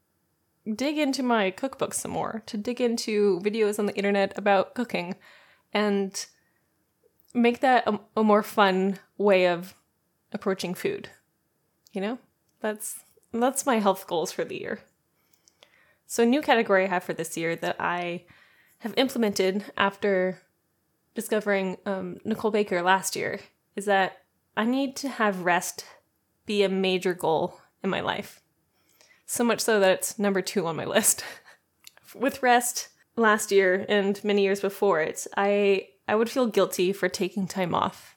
dig 0.74 0.98
into 0.98 1.22
my 1.22 1.50
cookbook 1.50 1.94
some 1.94 2.10
more, 2.10 2.42
to 2.46 2.56
dig 2.56 2.80
into 2.80 3.40
videos 3.40 3.78
on 3.78 3.86
the 3.86 3.94
internet 3.94 4.36
about 4.36 4.74
cooking 4.74 5.16
and 5.72 6.26
make 7.34 7.60
that 7.60 7.86
a, 7.86 8.00
a 8.16 8.24
more 8.24 8.42
fun 8.42 8.98
way 9.18 9.46
of 9.46 9.74
approaching 10.32 10.74
food. 10.74 11.10
You 11.92 12.00
know, 12.00 12.18
that's 12.60 13.00
that's 13.32 13.66
my 13.66 13.78
health 13.78 14.06
goals 14.06 14.32
for 14.32 14.44
the 14.44 14.58
year. 14.58 14.80
So 16.06 16.22
a 16.22 16.26
new 16.26 16.40
category 16.40 16.84
I 16.84 16.88
have 16.88 17.04
for 17.04 17.12
this 17.12 17.36
year 17.36 17.56
that 17.56 17.76
I 17.80 18.24
have 18.78 18.94
implemented 18.96 19.64
after 19.76 20.40
discovering 21.14 21.78
um, 21.86 22.18
Nicole 22.24 22.50
Baker 22.50 22.82
last 22.82 23.16
year 23.16 23.40
is 23.74 23.86
that 23.86 24.22
I 24.56 24.64
need 24.64 24.96
to 24.96 25.08
have 25.08 25.44
rest 25.44 25.84
be 26.46 26.62
a 26.62 26.68
major 26.68 27.12
goal 27.12 27.60
in 27.82 27.90
my 27.90 28.00
life. 28.00 28.40
So 29.26 29.42
much 29.42 29.60
so 29.60 29.80
that 29.80 29.90
it's 29.90 30.18
number 30.18 30.40
two 30.40 30.66
on 30.66 30.76
my 30.76 30.84
list. 30.84 31.24
With 32.14 32.42
rest, 32.42 32.88
last 33.16 33.50
year 33.50 33.84
and 33.88 34.22
many 34.22 34.42
years 34.42 34.60
before 34.60 35.00
it, 35.00 35.26
I 35.36 35.88
I 36.08 36.14
would 36.14 36.30
feel 36.30 36.46
guilty 36.46 36.92
for 36.92 37.08
taking 37.08 37.48
time 37.48 37.74
off. 37.74 38.16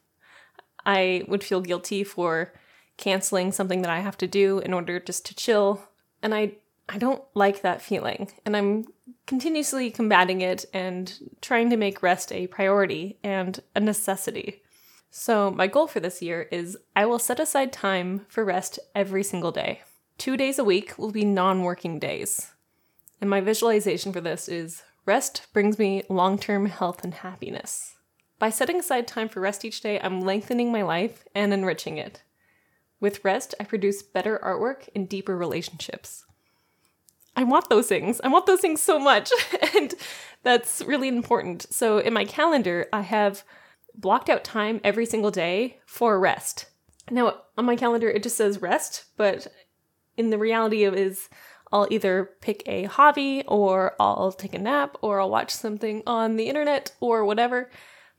I 0.86 1.24
would 1.28 1.44
feel 1.44 1.62
guilty 1.62 2.04
for 2.04 2.54
canceling 2.98 3.52
something 3.52 3.82
that 3.82 3.92
I 3.92 4.00
have 4.00 4.18
to 4.18 4.28
do 4.28 4.60
in 4.60 4.74
order 4.74 5.00
just 5.00 5.26
to 5.26 5.36
chill, 5.36 5.82
and 6.22 6.36
I 6.36 6.54
I 6.90 6.98
don't 6.98 7.24
like 7.36 7.62
that 7.62 7.84
feeling, 7.84 8.32
and 8.46 8.58
I'm 8.58 8.86
continuously 9.28 9.92
combating 9.92 10.42
it 10.42 10.66
and 10.74 11.14
trying 11.40 11.70
to 11.70 11.78
make 11.78 12.02
rest 12.02 12.32
a 12.32 12.48
priority 12.48 13.20
and 13.24 13.60
a 13.76 13.80
necessity. 13.80 14.64
So, 15.12 15.52
my 15.52 15.68
goal 15.68 15.86
for 15.88 16.00
this 16.00 16.22
year 16.22 16.48
is 16.52 16.78
I 16.96 17.06
will 17.06 17.20
set 17.20 17.40
aside 17.40 17.72
time 17.72 18.26
for 18.28 18.44
rest 18.44 18.80
every 18.96 19.24
single 19.24 19.52
day. 19.52 19.82
Two 20.18 20.36
days 20.36 20.58
a 20.58 20.64
week 20.64 20.98
will 20.98 21.12
be 21.12 21.26
non 21.26 21.62
working 21.62 22.00
days. 22.00 22.52
And 23.22 23.30
my 23.30 23.40
visualization 23.40 24.12
for 24.12 24.22
this 24.22 24.48
is 24.48 24.82
rest 25.06 25.48
brings 25.54 25.78
me 25.78 26.04
long 26.10 26.40
term 26.40 26.66
health 26.66 27.04
and 27.04 27.14
happiness. 27.14 27.96
By 28.40 28.50
setting 28.50 28.80
aside 28.80 29.08
time 29.08 29.30
for 29.30 29.42
rest 29.42 29.64
each 29.64 29.82
day, 29.82 30.00
I'm 30.00 30.22
lengthening 30.22 30.72
my 30.72 30.82
life 30.82 31.24
and 31.36 31.54
enriching 31.54 31.98
it. 31.98 32.24
With 33.00 33.24
rest, 33.24 33.54
I 33.60 33.64
produce 33.64 34.02
better 34.02 34.40
artwork 34.44 34.90
and 34.96 35.08
deeper 35.08 35.38
relationships. 35.38 36.26
I 37.40 37.44
want 37.44 37.70
those 37.70 37.88
things. 37.88 38.20
I 38.22 38.28
want 38.28 38.48
those 38.48 38.60
things 38.60 38.82
so 38.82 39.00
much. 39.00 39.32
and 39.74 39.94
that's 40.44 40.82
really 40.82 41.08
important. 41.08 41.68
So 41.74 42.00
in 42.00 42.12
my 42.12 42.26
calendar, 42.26 42.88
I 42.92 43.00
have 43.00 43.46
blocked 43.96 44.30
out 44.30 44.44
time 44.44 44.82
every 44.84 45.06
single 45.06 45.32
day 45.32 45.80
for 45.86 46.20
rest. 46.20 46.66
Now, 47.10 47.44
on 47.58 47.64
my 47.64 47.78
calendar, 47.78 48.10
it 48.10 48.24
just 48.24 48.36
says 48.36 48.62
rest, 48.62 49.06
but 49.16 49.48
in 50.18 50.32
the 50.32 50.38
reality 50.38 50.84
of 50.84 50.94
is 50.94 51.30
I'll 51.72 51.88
either 51.90 52.32
pick 52.42 52.62
a 52.66 52.84
hobby 52.84 53.46
or 53.48 53.96
I'll 54.02 54.34
take 54.34 54.54
a 54.54 54.60
nap 54.60 54.98
or 55.02 55.22
I'll 55.22 55.30
watch 55.30 55.52
something 55.52 56.04
on 56.06 56.36
the 56.36 56.50
internet 56.50 56.92
or 57.00 57.24
whatever. 57.24 57.72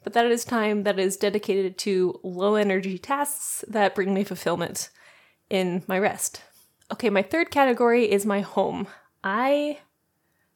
But 0.02 0.14
that 0.14 0.24
is 0.24 0.46
time 0.46 0.84
that 0.84 0.98
is 0.98 1.18
dedicated 1.18 1.76
to 1.78 2.18
low 2.22 2.54
energy 2.54 2.96
tasks 2.96 3.66
that 3.68 3.94
bring 3.94 4.14
me 4.14 4.24
fulfillment 4.24 4.88
in 5.50 5.84
my 5.86 5.98
rest. 5.98 6.40
Okay, 6.90 7.10
my 7.10 7.22
third 7.22 7.50
category 7.50 8.10
is 8.10 8.24
my 8.24 8.40
home. 8.40 8.88
I 9.22 9.78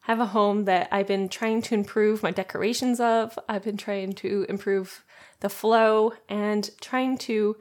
have 0.00 0.21
a 0.21 0.26
home 0.26 0.64
that 0.66 0.88
I've 0.92 1.06
been 1.06 1.28
trying 1.28 1.62
to 1.62 1.75
improve 1.75 2.23
my 2.23 2.30
decorations 2.30 3.00
of. 3.00 3.38
I've 3.49 3.64
been 3.64 3.76
trying 3.76 4.12
to 4.14 4.44
improve 4.49 5.04
the 5.40 5.49
flow 5.49 6.12
and 6.28 6.71
trying 6.80 7.18
to 7.18 7.56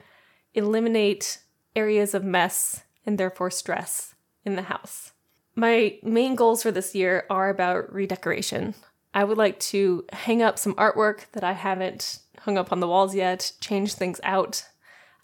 eliminate 0.53 1.39
areas 1.75 2.13
of 2.13 2.23
mess 2.23 2.83
and 3.05 3.17
therefore 3.17 3.49
stress 3.49 4.15
in 4.45 4.55
the 4.55 4.63
house. 4.63 5.13
My 5.55 5.99
main 6.03 6.35
goals 6.35 6.63
for 6.63 6.71
this 6.71 6.95
year 6.95 7.25
are 7.29 7.49
about 7.49 7.93
redecoration. 7.93 8.73
I 9.13 9.23
would 9.23 9.37
like 9.37 9.59
to 9.59 10.05
hang 10.11 10.41
up 10.41 10.57
some 10.57 10.73
artwork 10.75 11.31
that 11.33 11.43
I 11.43 11.53
haven't 11.53 12.19
hung 12.39 12.57
up 12.57 12.71
on 12.71 12.79
the 12.79 12.87
walls 12.87 13.13
yet, 13.13 13.51
change 13.61 13.93
things 13.93 14.19
out. 14.23 14.65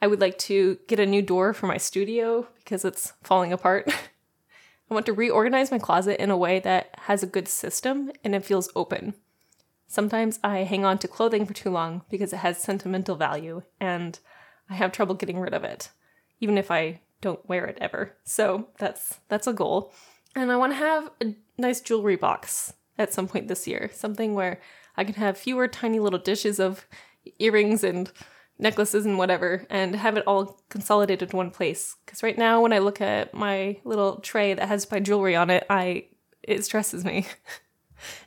I 0.01 0.07
would 0.07 0.21
like 0.21 0.37
to 0.39 0.77
get 0.87 0.99
a 0.99 1.05
new 1.05 1.21
door 1.21 1.53
for 1.53 1.67
my 1.67 1.77
studio 1.77 2.47
because 2.59 2.85
it's 2.85 3.13
falling 3.23 3.51
apart. 3.51 3.91
I 4.89 4.93
want 4.93 5.05
to 5.05 5.13
reorganize 5.13 5.71
my 5.71 5.79
closet 5.79 6.21
in 6.21 6.31
a 6.31 6.37
way 6.37 6.59
that 6.61 6.95
has 7.03 7.21
a 7.21 7.27
good 7.27 7.47
system 7.47 8.11
and 8.23 8.33
it 8.33 8.45
feels 8.45 8.69
open. 8.75 9.13
Sometimes 9.87 10.39
I 10.43 10.59
hang 10.59 10.85
on 10.85 10.97
to 10.99 11.07
clothing 11.07 11.45
for 11.45 11.53
too 11.53 11.69
long 11.69 12.03
because 12.09 12.33
it 12.33 12.37
has 12.37 12.57
sentimental 12.57 13.15
value 13.15 13.63
and 13.79 14.19
I 14.69 14.75
have 14.75 14.91
trouble 14.91 15.15
getting 15.15 15.39
rid 15.39 15.53
of 15.53 15.63
it, 15.63 15.89
even 16.39 16.57
if 16.57 16.69
I 16.71 17.01
don't 17.21 17.47
wear 17.47 17.65
it 17.65 17.77
ever. 17.81 18.15
So 18.23 18.69
that's 18.77 19.19
that's 19.29 19.47
a 19.47 19.53
goal. 19.53 19.93
And 20.35 20.51
I 20.51 20.57
want 20.57 20.73
to 20.73 20.77
have 20.77 21.09
a 21.21 21.35
nice 21.57 21.81
jewelry 21.81 22.15
box 22.15 22.73
at 22.97 23.13
some 23.13 23.27
point 23.27 23.47
this 23.47 23.67
year, 23.67 23.89
something 23.93 24.33
where 24.33 24.59
I 24.95 25.03
can 25.03 25.15
have 25.15 25.37
fewer 25.37 25.67
tiny 25.67 25.99
little 25.99 26.19
dishes 26.19 26.59
of 26.59 26.85
earrings 27.39 27.83
and 27.83 28.11
necklaces 28.59 29.05
and 29.05 29.17
whatever 29.17 29.65
and 29.69 29.95
have 29.95 30.17
it 30.17 30.27
all 30.27 30.59
consolidated 30.69 31.31
in 31.31 31.37
one 31.37 31.49
place. 31.49 31.95
Because 32.05 32.21
right 32.21 32.37
now 32.37 32.61
when 32.61 32.73
i 32.73 32.79
look 32.79 33.01
at 33.01 33.33
my 33.33 33.77
little 33.83 34.17
tray 34.17 34.53
that 34.53 34.67
has 34.67 34.89
my 34.91 34.99
jewelry 34.99 35.35
on 35.35 35.49
it 35.49 35.65
i 35.69 36.05
it 36.43 36.63
stresses 36.65 37.03
me. 37.03 37.25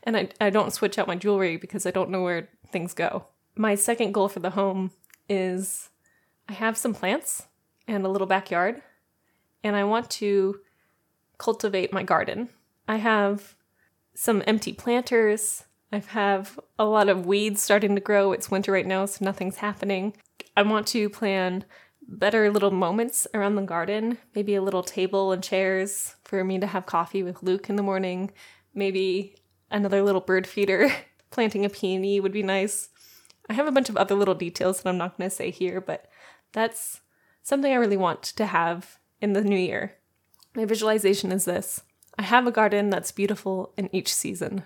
And 0.03 0.19
I, 0.19 0.29
I 0.39 0.51
don't 0.51 0.71
switch 0.71 0.99
out 0.99 1.09
my 1.09 1.17
jewelry 1.17 1.57
because 1.57 1.87
i 1.87 1.91
don't 1.91 2.11
know 2.11 2.23
where 2.23 2.51
things 2.71 2.93
go. 2.93 3.27
My 3.57 3.75
second 3.75 4.13
goal 4.13 4.29
for 4.29 4.41
the 4.41 4.51
home 4.51 4.91
is 5.31 5.89
i 6.49 6.53
have 6.53 6.77
some 6.77 6.93
plants 6.93 7.47
and 7.89 8.05
a 8.05 8.09
little 8.09 8.27
backyard 8.27 8.83
and 9.65 9.75
i 9.75 9.85
want 9.85 10.11
to 10.11 10.61
cultivate 11.39 11.93
my 11.93 12.03
garden. 12.03 12.51
I 12.87 12.97
have 12.97 13.57
some 14.15 14.43
empty 14.47 14.73
planters 14.73 15.65
I 15.93 15.99
have 15.99 16.59
a 16.79 16.87
lot 16.87 17.11
of 17.11 17.27
weeds 17.27 17.63
starting 17.63 17.95
to 17.95 18.01
grow. 18.01 18.33
It's 18.33 18.51
winter 18.51 18.73
right 18.73 18.87
now, 18.87 19.05
so 19.05 19.23
nothing's 19.23 19.57
happening. 19.57 20.15
I 20.57 20.63
want 20.63 20.87
to 20.89 21.11
plan 21.11 21.67
better 22.09 22.51
little 22.51 22.71
moments 22.71 23.27
around 23.35 23.57
the 23.57 23.63
garden, 23.63 24.17
maybe 24.35 24.55
a 24.55 24.63
little 24.63 24.83
table 24.83 25.33
and 25.33 25.45
chairs 25.45 26.17
for 26.25 26.43
me 26.45 26.59
to 26.59 26.67
have 26.67 26.87
coffee 26.87 27.23
with 27.23 27.43
Luke 27.43 27.69
in 27.69 27.77
the 27.77 27.83
morning, 27.83 28.31
maybe 28.75 29.37
another 29.71 30.03
little 30.03 30.23
bird 30.23 30.47
feeder. 30.47 30.91
Planting 31.31 31.65
a 31.65 31.69
peony 31.69 32.21
would 32.21 32.33
be 32.33 32.43
nice. 32.43 32.89
I 33.49 33.55
have 33.55 33.67
a 33.67 33.73
bunch 33.73 33.89
of 33.89 33.97
other 33.97 34.15
little 34.15 34.35
details 34.35 34.81
that 34.81 34.89
I'm 34.89 34.99
not 34.99 35.19
going 35.19 35.29
to 35.29 35.35
say 35.35 35.51
here, 35.51 35.81
but 35.81 36.11
that's 36.53 37.01
something 37.43 37.71
I 37.71 37.77
really 37.77 37.97
want 37.97 38.23
to 38.23 38.47
have 38.47 38.99
in 39.21 39.35
the 39.35 39.43
new 39.43 39.57
year. 39.57 39.97
My 40.55 40.65
visualization 40.65 41.33
is 41.33 41.45
this 41.45 41.83
I 42.19 42.23
have 42.23 42.47
a 42.47 42.51
garden 42.51 42.89
that's 42.89 43.13
beautiful 43.13 43.73
in 43.77 43.95
each 43.95 44.13
season. 44.13 44.65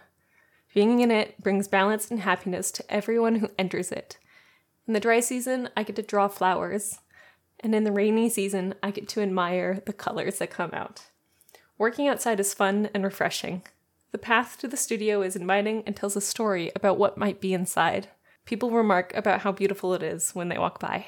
Being 0.77 1.01
in 1.01 1.11
it 1.11 1.43
brings 1.43 1.69
balance 1.69 2.11
and 2.11 2.21
happiness 2.21 2.71
to 2.73 2.85
everyone 2.91 3.37
who 3.37 3.49
enters 3.59 3.91
it. 3.91 4.19
In 4.87 4.93
the 4.93 5.01
dry 5.01 5.21
season, 5.21 5.71
I 5.75 5.83
get 5.83 5.97
to 5.97 6.03
draw 6.03 6.29
flowers, 6.29 6.99
and 7.61 7.75
in 7.75 7.85
the 7.85 7.93
rainy 7.93 8.29
season, 8.29 8.75
I 8.83 8.91
get 8.91 9.09
to 9.09 9.23
admire 9.23 9.81
the 9.87 9.95
colors 9.95 10.37
that 10.37 10.51
come 10.51 10.73
out. 10.75 11.07
Working 11.79 12.09
outside 12.09 12.41
is 12.41 12.53
fun 12.53 12.91
and 12.93 13.03
refreshing. 13.03 13.63
The 14.13 14.19
path 14.19 14.59
to 14.59 14.69
the 14.69 14.77
studio 14.77 15.23
is 15.23 15.35
inviting 15.35 15.83
and 15.87 15.97
tells 15.97 16.15
a 16.15 16.21
story 16.21 16.71
about 16.77 16.99
what 16.99 17.17
might 17.17 17.41
be 17.41 17.55
inside. 17.55 18.09
People 18.45 18.71
remark 18.71 19.15
about 19.15 19.41
how 19.41 19.53
beautiful 19.53 19.95
it 19.95 20.03
is 20.03 20.35
when 20.35 20.51
they 20.51 20.59
walk 20.59 20.79
by. 20.79 21.07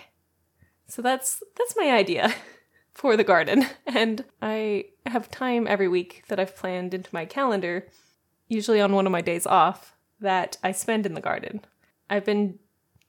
So 0.86 1.02
that's 1.02 1.42
that's 1.58 1.76
my 1.76 1.90
idea 1.90 2.34
for 2.94 3.18
the 3.18 3.22
garden. 3.22 3.66
And 3.86 4.24
I 4.40 4.86
have 5.04 5.30
time 5.30 5.66
every 5.66 5.88
week 5.88 6.22
that 6.28 6.40
I've 6.40 6.56
planned 6.56 6.94
into 6.94 7.10
my 7.12 7.26
calendar 7.26 7.86
usually 8.48 8.80
on 8.80 8.92
one 8.92 9.06
of 9.06 9.12
my 9.12 9.20
days 9.20 9.46
off, 9.46 9.94
that 10.20 10.56
I 10.62 10.72
spend 10.72 11.06
in 11.06 11.14
the 11.14 11.20
garden. 11.20 11.60
I've 12.10 12.24
been 12.24 12.58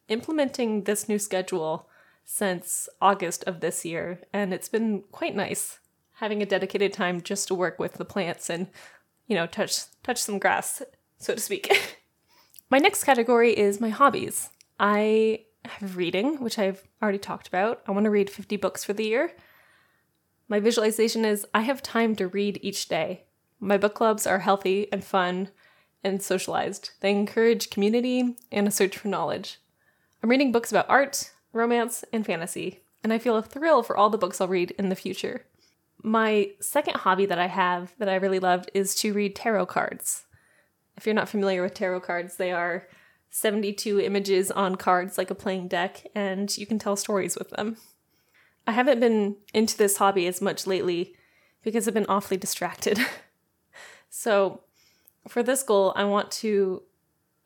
implementing 0.08 0.84
this 0.84 1.10
new 1.10 1.20
schedule 1.20 1.88
since 2.26 2.88
August 3.02 3.44
of 3.46 3.60
this 3.60 3.84
year, 3.84 4.22
and 4.32 4.54
it's 4.54 4.70
been 4.70 5.04
quite 5.12 5.36
nice 5.36 5.80
having 6.16 6.42
a 6.42 6.46
dedicated 6.46 6.92
time 6.92 7.22
just 7.22 7.48
to 7.48 7.56
work 7.56 7.80
with 7.80 7.94
the 7.94 8.06
plants 8.06 8.50
and, 8.50 8.68
you 9.28 9.36
know, 9.36 9.48
touch 9.48 9.86
touch 10.04 10.18
some 10.18 10.38
grass, 10.38 10.84
so 11.18 11.34
to 11.34 11.40
speak. 11.40 11.98
my 12.70 12.78
next 12.78 13.04
category 13.04 13.58
is 13.58 13.82
my 13.82 13.90
hobbies. 13.90 14.50
I 14.80 15.46
have 15.66 15.98
reading, 15.98 16.42
which 16.42 16.60
I've 16.60 16.84
already 17.02 17.18
talked 17.18 17.48
about. 17.48 17.82
I 17.88 17.92
want 17.92 18.04
to 18.04 18.10
read 18.10 18.30
50 18.30 18.58
books 18.58 18.84
for 18.84 18.94
the 18.94 19.06
year. 19.06 19.32
My 20.48 20.60
visualization 20.60 21.26
is 21.26 21.46
I 21.54 21.62
have 21.62 21.82
time 21.82 22.16
to 22.18 22.28
read 22.28 22.60
each 22.62 22.88
day. 22.88 23.26
My 23.60 23.78
book 23.78 23.94
clubs 23.94 24.26
are 24.26 24.40
healthy 24.40 24.92
and 24.92 25.04
fun 25.04 25.50
and 26.04 26.22
socialized. 26.22 26.92
They 27.02 27.12
encourage 27.12 27.70
community 27.70 28.38
and 28.52 28.68
a 28.68 28.72
search 28.72 28.98
for 28.98 29.10
knowledge. 29.10 29.60
I'm 30.24 30.30
reading 30.30 30.52
books 30.52 30.72
about 30.72 30.90
art, 30.90 31.32
romance, 31.52 32.06
and 32.14 32.26
fantasy, 32.26 32.82
and 33.04 33.12
I 33.12 33.18
feel 33.18 33.36
a 33.36 33.44
thrill 33.44 33.84
for 33.84 33.98
all 33.98 34.10
the 34.10 34.18
books 34.18 34.40
I'll 34.40 34.48
read 34.48 34.72
in 34.72 34.90
the 34.90 34.96
future. 34.96 35.46
My 36.02 36.52
second 36.62 36.98
hobby 36.98 37.26
that 37.26 37.40
I 37.40 37.48
have 37.48 37.94
that 37.98 38.08
I 38.08 38.16
really 38.16 38.40
loved 38.40 38.72
is 38.74 38.96
to 38.96 39.14
read 39.14 39.36
tarot 39.36 39.66
cards. 39.66 40.26
If 40.96 41.06
you're 41.06 41.16
not 41.16 41.30
familiar 41.30 41.62
with 41.62 41.74
tarot 41.74 42.02
cards, 42.02 42.38
they 42.38 42.52
are 42.52 42.88
72 43.30 44.00
images 44.00 44.52
on 44.52 44.76
cards 44.76 45.18
like 45.18 45.30
a 45.30 45.36
playing 45.36 45.68
deck, 45.68 46.08
and 46.16 46.58
you 46.58 46.66
can 46.66 46.80
tell 46.80 46.96
stories 46.96 47.38
with 47.38 47.50
them. 47.50 47.78
I 48.66 48.72
haven't 48.72 49.00
been 49.00 49.38
into 49.54 49.78
this 49.78 49.98
hobby 49.98 50.28
as 50.28 50.42
much 50.42 50.68
lately 50.68 51.16
because 51.64 51.88
I've 51.88 51.94
been 51.94 52.06
awfully 52.08 52.38
distracted. 52.38 53.00
So 54.10 54.62
for 55.28 55.44
this 55.44 55.64
goal, 55.64 55.94
I 55.96 56.06
want 56.06 56.32
to 56.32 56.84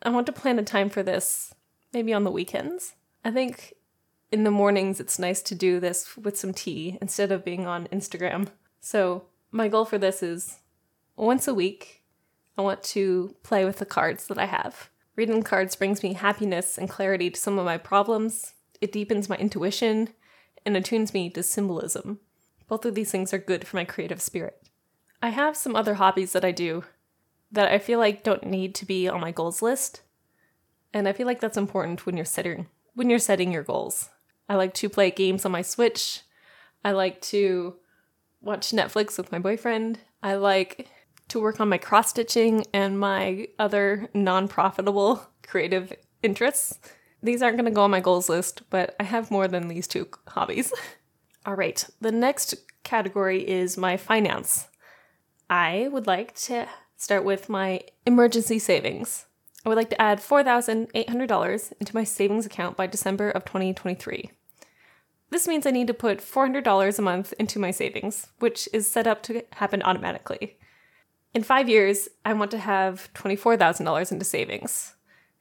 I 0.01 0.10
want 0.10 0.25
to 0.25 0.34
plan 0.34 0.60
a 0.60 0.63
time 0.63 0.89
for 0.89 1.03
this 1.03 1.53
maybe 1.93 2.13
on 2.13 2.24
the 2.24 2.32
weekends. 2.32 2.93
I 3.24 3.32
think 3.32 3.74
in 4.32 4.43
the 4.43 4.51
mornings 4.51 5.00
it's 5.00 5.20
nice 5.20 5.41
to 5.43 5.55
do 5.55 5.79
this 5.79 6.17
with 6.17 6.38
some 6.38 6.53
tea 6.53 6.98
instead 7.01 7.32
of 7.32 7.46
being 7.46 7.65
on 7.67 7.88
Instagram. 7.88 8.48
So 8.82 9.25
my 9.51 9.67
goal 9.67 9.86
for 9.86 9.98
this 9.98 10.24
is 10.24 10.60
once 11.15 11.48
a 11.48 11.53
week 11.53 12.03
I 12.58 12.62
want 12.62 12.84
to 12.84 13.36
play 13.43 13.65
with 13.65 13.77
the 13.77 13.86
cards 13.86 14.27
that 14.27 14.38
I 14.38 14.46
have. 14.46 14.89
Reading 15.15 15.43
cards 15.43 15.75
brings 15.75 16.01
me 16.03 16.13
happiness 16.13 16.77
and 16.77 16.89
clarity 16.89 17.29
to 17.29 17.39
some 17.39 17.60
of 17.60 17.65
my 17.65 17.77
problems. 17.77 18.53
it 18.82 18.91
deepens 18.91 19.29
my 19.29 19.38
intuition, 19.38 20.10
and 20.65 20.75
attunes 20.75 21.13
me 21.13 21.29
to 21.29 21.41
symbolism. 21.41 22.20
Both 22.67 22.86
of 22.86 22.96
these 22.96 23.12
things 23.12 23.34
are 23.34 23.38
good 23.38 23.65
for 23.65 23.77
my 23.77 23.86
creative 23.86 24.22
spirit. 24.22 24.62
I 25.24 25.30
have 25.30 25.56
some 25.56 25.74
other 25.74 25.94
hobbies 25.94 26.34
that 26.34 26.44
I 26.44 26.51
do 26.51 26.84
that 27.50 27.72
I 27.72 27.80
feel 27.80 27.98
like 27.98 28.24
don't 28.24 28.46
need 28.46 28.75
to 28.75 28.86
be 28.86 29.08
on 29.08 29.22
my 29.22 29.32
goals 29.32 29.62
list. 29.62 30.01
And 30.94 31.08
I 31.08 31.13
feel 31.13 31.25
like 31.25 31.39
that's 31.39 31.56
important 31.56 32.06
when 32.06 32.18
you're 32.18 32.25
setting 32.25 32.68
when 32.94 33.10
you're 33.10 33.20
setting 33.20 33.50
your 33.50 33.63
goals. 33.63 34.10
I 34.50 34.56
like 34.56 34.74
to 34.75 34.89
play 34.89 35.12
games 35.12 35.46
on 35.46 35.53
my 35.53 35.62
Switch. 35.62 36.24
I 36.84 36.92
like 36.92 37.22
to 37.22 37.77
watch 38.42 38.72
Netflix 38.72 39.18
with 39.18 39.32
my 39.32 39.39
boyfriend. 39.39 40.00
I 40.22 40.36
like 40.36 40.89
to 41.30 41.39
work 41.39 41.62
on 41.62 41.70
my 41.70 41.77
cross 41.77 42.10
stitching 42.10 42.65
and 42.74 43.00
my 43.00 43.48
other 43.58 44.10
non 44.13 44.50
profitable 44.50 45.25
creative 45.48 45.94
interests. 46.22 46.80
These 47.24 47.42
aren't 47.42 47.56
going 47.56 47.72
to 47.72 47.72
go 47.72 47.84
on 47.84 47.92
my 47.92 48.01
goals 48.01 48.27
list, 48.27 48.63
but 48.70 48.94
I 49.00 49.03
have 49.03 49.32
more 49.32 49.48
than 49.48 49.70
these 49.70 49.88
two 49.88 50.10
hobbies. 50.27 50.74
All 51.46 51.56
right, 51.56 51.84
the 52.01 52.12
next 52.12 52.56
category 52.84 53.48
is 53.48 53.77
my 53.77 53.96
finance. 53.96 54.68
I 55.54 55.88
would 55.92 56.08
like 56.08 56.34
to 56.48 56.68
start 56.98 57.24
with 57.24 57.48
my 57.48 57.82
emergency 58.08 58.58
savings. 58.58 59.28
I 59.64 59.70
would 59.70 59.76
like 59.76 59.92
to 59.92 60.02
add 60.02 60.18
$4,800 60.18 61.74
into 61.80 61.96
my 61.96 62.04
savings 62.04 62.48
account 62.48 62.76
by 62.76 62.88
December 62.88 63.30
of 63.30 63.46
2023. 63.46 64.32
This 65.30 65.48
means 65.48 65.68
I 65.68 65.70
need 65.70 65.86
to 65.86 65.94
put 65.94 66.22
$400 66.22 66.98
a 66.98 67.02
month 67.04 67.36
into 67.38 67.60
my 67.60 67.70
savings, 67.70 68.30
which 68.40 68.68
is 68.74 68.92
set 68.92 69.06
up 69.06 69.22
to 69.24 69.44
happen 69.52 69.84
automatically. 69.84 70.58
In 71.36 71.44
five 71.44 71.70
years, 71.70 72.10
I 72.26 72.34
want 72.34 72.50
to 72.50 72.58
have 72.58 73.14
$24,000 73.14 74.12
into 74.12 74.26
savings, 74.26 74.96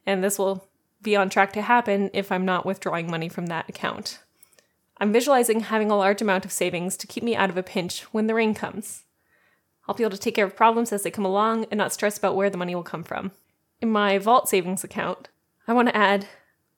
and 0.05 0.23
this 0.23 0.39
will 0.39 0.69
be 1.01 1.17
on 1.17 1.31
track 1.31 1.55
to 1.55 1.63
happen 1.63 2.11
if 2.13 2.31
I'm 2.31 2.45
not 2.45 2.67
withdrawing 2.67 3.11
money 3.11 3.31
from 3.31 3.47
that 3.47 3.67
account. 3.71 4.19
I'm 4.99 5.11
visualizing 5.11 5.61
having 5.61 5.91
a 5.91 5.97
large 5.97 6.21
amount 6.21 6.45
of 6.45 6.53
savings 6.53 6.99
to 6.99 7.07
keep 7.07 7.23
me 7.23 7.35
out 7.35 7.49
of 7.49 7.57
a 7.57 7.63
pinch 7.63 8.03
when 8.13 8.27
the 8.27 8.35
rain 8.35 8.53
comes. 8.53 9.05
I'll 9.87 9.95
be 9.95 10.05
able 10.05 10.13
to 10.13 10.19
take 10.19 10.35
care 10.35 10.47
of 10.47 10.57
problems 10.57 10.93
as 10.93 11.03
they 11.03 11.11
come 11.11 11.25
along 11.25 11.67
and 11.71 11.79
not 11.79 11.93
stress 11.93 12.19
about 12.19 12.37
where 12.37 12.51
the 12.51 12.59
money 12.59 12.75
will 12.75 12.83
come 12.83 13.03
from. 13.03 13.33
In 13.81 13.91
my 13.91 14.19
Vault 14.19 14.49
savings 14.49 14.85
account, 14.85 15.29
I 15.67 15.73
want 15.73 15.89
to 15.89 15.97
add 15.97 16.27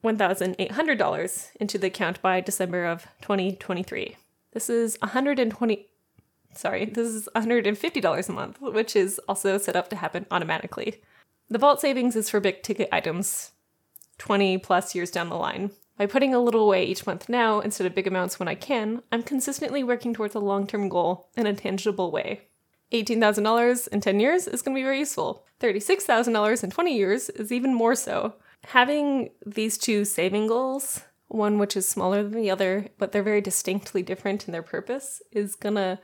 $1,800 0.03 1.51
into 1.61 1.79
the 1.79 1.87
account 1.87 2.21
by 2.23 2.41
December 2.41 2.85
of 2.85 3.07
2023. 3.23 4.17
This 4.53 4.71
is 4.71 4.97
120 5.01 5.89
sorry, 6.57 6.85
this 6.85 7.09
is 7.09 7.29
$150 7.35 8.29
a 8.29 8.33
month, 8.33 8.61
which 8.61 8.97
is 8.97 9.21
also 9.29 9.59
set 9.59 9.77
up 9.77 9.89
to 9.91 9.97
happen 9.97 10.27
automatically. 10.31 11.03
The 11.49 11.59
vault 11.59 11.81
savings 11.81 12.17
is 12.17 12.31
for 12.31 12.41
big 12.41 12.63
ticket 12.63 12.89
items 12.93 13.53
20 14.19 14.59
plus 14.59 14.95
years 14.95 15.11
down 15.11 15.29
the 15.29 15.37
line. 15.37 15.71
By 15.99 16.07
putting 16.07 16.35
a 16.35 16.41
little 16.41 16.63
away 16.63 16.85
each 16.85 17.07
month 17.07 17.29
now 17.29 17.61
instead 17.61 17.87
of 17.87 17.95
big 17.95 18.07
amounts 18.07 18.39
when 18.39 18.49
I 18.49 18.55
can, 18.55 19.03
I'm 19.13 19.23
consistently 19.23 19.85
working 19.85 20.15
towards 20.15 20.35
a 20.35 20.41
long 20.41 20.67
term 20.67 20.89
goal 20.89 21.29
in 21.37 21.47
a 21.47 21.55
tangible 21.55 22.11
way. 22.11 22.43
$18,000 22.95 23.89
in 23.89 24.01
10 24.01 24.21
years 24.21 24.47
is 24.47 24.63
going 24.63 24.75
to 24.75 24.79
be 24.79 24.85
very 24.85 25.01
useful. 25.01 25.45
$36,000 25.61 26.65
in 26.65 26.71
20 26.71 26.97
years 26.97 27.31
is 27.31 27.51
even 27.53 27.75
more 27.75 27.95
so 27.95 28.35
having 28.67 29.31
these 29.45 29.79
two 29.79 30.05
saving 30.05 30.47
goals, 30.47 31.03
one 31.29 31.59
which 31.59 31.77
is 31.77 31.89
smaller 31.89 32.23
than 32.23 32.41
the 32.41 32.51
other, 32.51 32.89
but 32.99 33.13
they're 33.13 33.23
very 33.23 33.41
distinctly 33.41 34.03
different 34.03 34.47
in 34.47 34.53
their 34.53 34.63
purpose, 34.63 35.23
is 35.33 35.55
gonna 35.55 36.01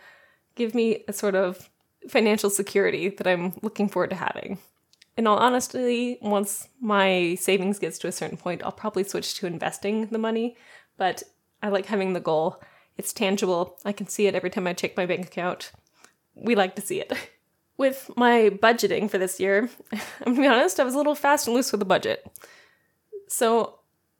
give 0.54 0.74
me 0.74 1.04
a 1.08 1.12
sort 1.12 1.34
of 1.34 1.70
financial 2.08 2.50
security 2.50 3.08
that 3.08 3.26
I'm 3.26 3.54
looking 3.62 3.88
forward 3.88 4.10
to 4.10 4.16
having. 4.16 4.58
In 5.16 5.26
all 5.26 5.38
honesty, 5.38 6.18
once 6.22 6.68
my 6.80 7.36
savings 7.38 7.78
gets 7.78 7.98
to 7.98 8.08
a 8.08 8.12
certain 8.12 8.38
point, 8.38 8.62
I'll 8.64 8.72
probably 8.72 9.04
switch 9.04 9.34
to 9.34 9.46
investing 9.46 10.06
the 10.06 10.18
money, 10.18 10.56
but 10.96 11.22
I 11.62 11.68
like 11.68 11.86
having 11.86 12.12
the 12.12 12.20
goal. 12.20 12.60
It's 12.96 13.12
tangible. 13.12 13.78
I 13.84 13.92
can 13.92 14.06
see 14.06 14.26
it 14.26 14.34
every 14.34 14.50
time 14.50 14.66
I 14.66 14.72
check 14.72 14.96
my 14.96 15.06
bank 15.06 15.26
account. 15.26 15.72
We 16.34 16.54
like 16.54 16.76
to 16.76 16.82
see 16.82 17.00
it. 17.00 17.12
with 17.76 18.10
my 18.14 18.50
budgeting 18.62 19.10
for 19.10 19.16
this 19.16 19.40
year, 19.40 19.70
I'm 19.92 20.34
gonna 20.34 20.40
be 20.40 20.46
honest, 20.46 20.78
I 20.78 20.84
was 20.84 20.94
a 20.94 20.98
little 20.98 21.14
fast 21.14 21.46
and 21.46 21.56
loose 21.56 21.72
with 21.72 21.80
the 21.80 21.86
budget. 21.86 22.30
So 23.28 23.78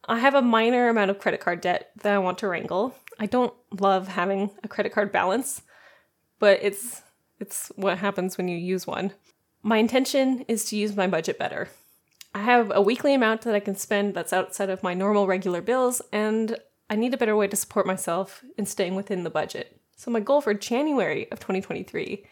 I 0.09 0.19
have 0.19 0.35
a 0.35 0.43
minor 0.43 0.89
amount 0.89 1.11
of 1.11 1.19
credit 1.19 1.41
card 1.41 1.61
debt 1.61 1.91
that 2.03 2.15
I 2.15 2.19
want 2.19 2.39
to 2.39 2.49
wrangle. 2.49 2.95
I 3.19 3.27
don't 3.27 3.53
love 3.79 4.09
having 4.09 4.51
a 4.65 4.69
credit 4.69 4.93
card 4.93 5.13
balance, 5.13 5.63
but 6.39 6.59
it's 6.63 7.03
it's 7.39 7.71
what 7.77 7.99
happens 7.99 8.39
when 8.39 8.49
you 8.49 8.57
use 8.57 8.87
one. 8.87 9.13
My 9.63 9.77
intention 9.77 10.45
is 10.49 10.65
to 10.67 10.77
use 10.77 10.97
my 10.97 11.07
budget 11.07 11.39
better. 11.39 11.69
I 12.35 12.41
have 12.43 12.71
a 12.75 12.81
weekly 12.81 13.13
amount 13.13 13.43
that 13.43 13.55
I 13.55 13.61
can 13.61 13.77
spend 13.77 14.15
that's 14.15 14.33
outside 14.33 14.71
of 14.71 14.83
my 14.83 14.95
normal 14.95 15.27
regular 15.27 15.61
bills, 15.61 16.01
and 16.13 16.57
I 16.89 16.97
need 16.97 17.13
a 17.13 17.19
better 17.19 17.37
way 17.37 17.49
to 17.49 17.57
support 17.57 17.87
myself 17.87 18.43
in 18.57 18.67
staying 18.67 18.95
within 18.95 19.25
the 19.25 19.31
budget. 19.31 19.80
So, 20.01 20.11
my 20.11 20.21
goal 20.21 20.41
for 20.41 20.55
January 20.55 21.31
of 21.31 21.41
2023 21.41 22.25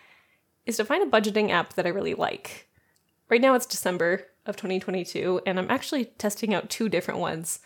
is 0.65 0.79
to 0.79 0.87
find 0.87 1.03
a 1.03 1.21
budgeting 1.21 1.51
app 1.51 1.75
that 1.75 1.85
I 1.85 1.91
really 1.91 2.15
like. 2.15 2.67
Right 3.29 3.43
now 3.43 3.53
it's 3.53 3.67
December 3.67 4.25
of 4.47 4.57
2022, 4.57 5.43
and 5.45 5.59
I'm 5.59 5.71
actually 5.71 6.07
testing 6.07 6.55
out 6.55 6.71
two 6.71 6.89
different 6.89 7.21
ones. 7.21 7.61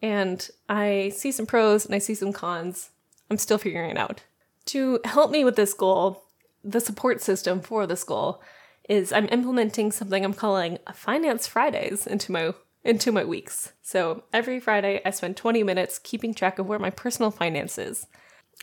And 0.00 0.48
I 0.68 1.10
see 1.16 1.32
some 1.32 1.46
pros 1.46 1.84
and 1.84 1.92
I 1.92 1.98
see 1.98 2.14
some 2.14 2.32
cons. 2.32 2.90
I'm 3.32 3.36
still 3.36 3.58
figuring 3.58 3.90
it 3.90 3.98
out. 3.98 4.22
To 4.66 5.00
help 5.04 5.32
me 5.32 5.42
with 5.44 5.56
this 5.56 5.74
goal, 5.74 6.22
the 6.62 6.78
support 6.78 7.20
system 7.20 7.60
for 7.60 7.84
this 7.84 8.04
goal 8.04 8.40
is 8.88 9.12
I'm 9.12 9.28
implementing 9.30 9.90
something 9.90 10.24
I'm 10.24 10.34
calling 10.34 10.78
Finance 10.94 11.48
Fridays 11.48 12.06
into 12.06 12.30
my 12.30 12.54
into 12.84 13.10
my 13.10 13.24
weeks. 13.24 13.72
So 13.82 14.22
every 14.32 14.60
Friday 14.60 15.00
I 15.04 15.10
spend 15.10 15.36
20 15.36 15.64
minutes 15.64 15.98
keeping 15.98 16.32
track 16.32 16.60
of 16.60 16.68
where 16.68 16.78
my 16.78 16.90
personal 16.90 17.32
finance 17.32 17.76
is. 17.76 18.06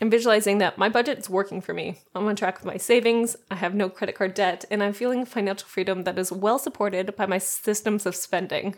I'm 0.00 0.10
visualizing 0.10 0.58
that 0.58 0.78
my 0.78 0.88
budget 0.88 1.18
is 1.18 1.28
working 1.28 1.60
for 1.60 1.74
me. 1.74 1.98
I'm 2.14 2.26
on 2.26 2.36
track 2.36 2.58
with 2.58 2.64
my 2.64 2.78
savings, 2.78 3.36
I 3.50 3.56
have 3.56 3.74
no 3.74 3.88
credit 3.88 4.14
card 4.14 4.34
debt, 4.34 4.64
and 4.70 4.82
I'm 4.82 4.92
feeling 4.92 5.24
financial 5.24 5.68
freedom 5.68 6.04
that 6.04 6.18
is 6.18 6.32
well 6.32 6.58
supported 6.58 7.14
by 7.16 7.26
my 7.26 7.38
systems 7.38 8.06
of 8.06 8.16
spending. 8.16 8.76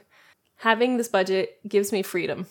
Having 0.57 0.97
this 0.97 1.09
budget 1.09 1.59
gives 1.69 1.93
me 1.93 2.03
freedom. 2.03 2.47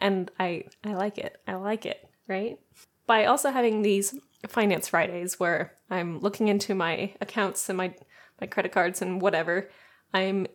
And 0.00 0.30
I 0.38 0.64
I 0.84 0.94
like 0.94 1.16
it. 1.18 1.38
I 1.46 1.54
like 1.54 1.86
it, 1.86 2.06
right? 2.28 2.58
By 3.06 3.24
also 3.24 3.50
having 3.50 3.82
these 3.82 4.14
finance 4.48 4.88
Fridays 4.88 5.40
where 5.40 5.72
I'm 5.90 6.20
looking 6.20 6.48
into 6.48 6.74
my 6.74 7.14
accounts 7.20 7.68
and 7.68 7.78
my 7.78 7.94
my 8.40 8.46
credit 8.46 8.72
cards 8.72 9.00
and 9.00 9.22
whatever, 9.22 9.70
I'm 10.12 10.46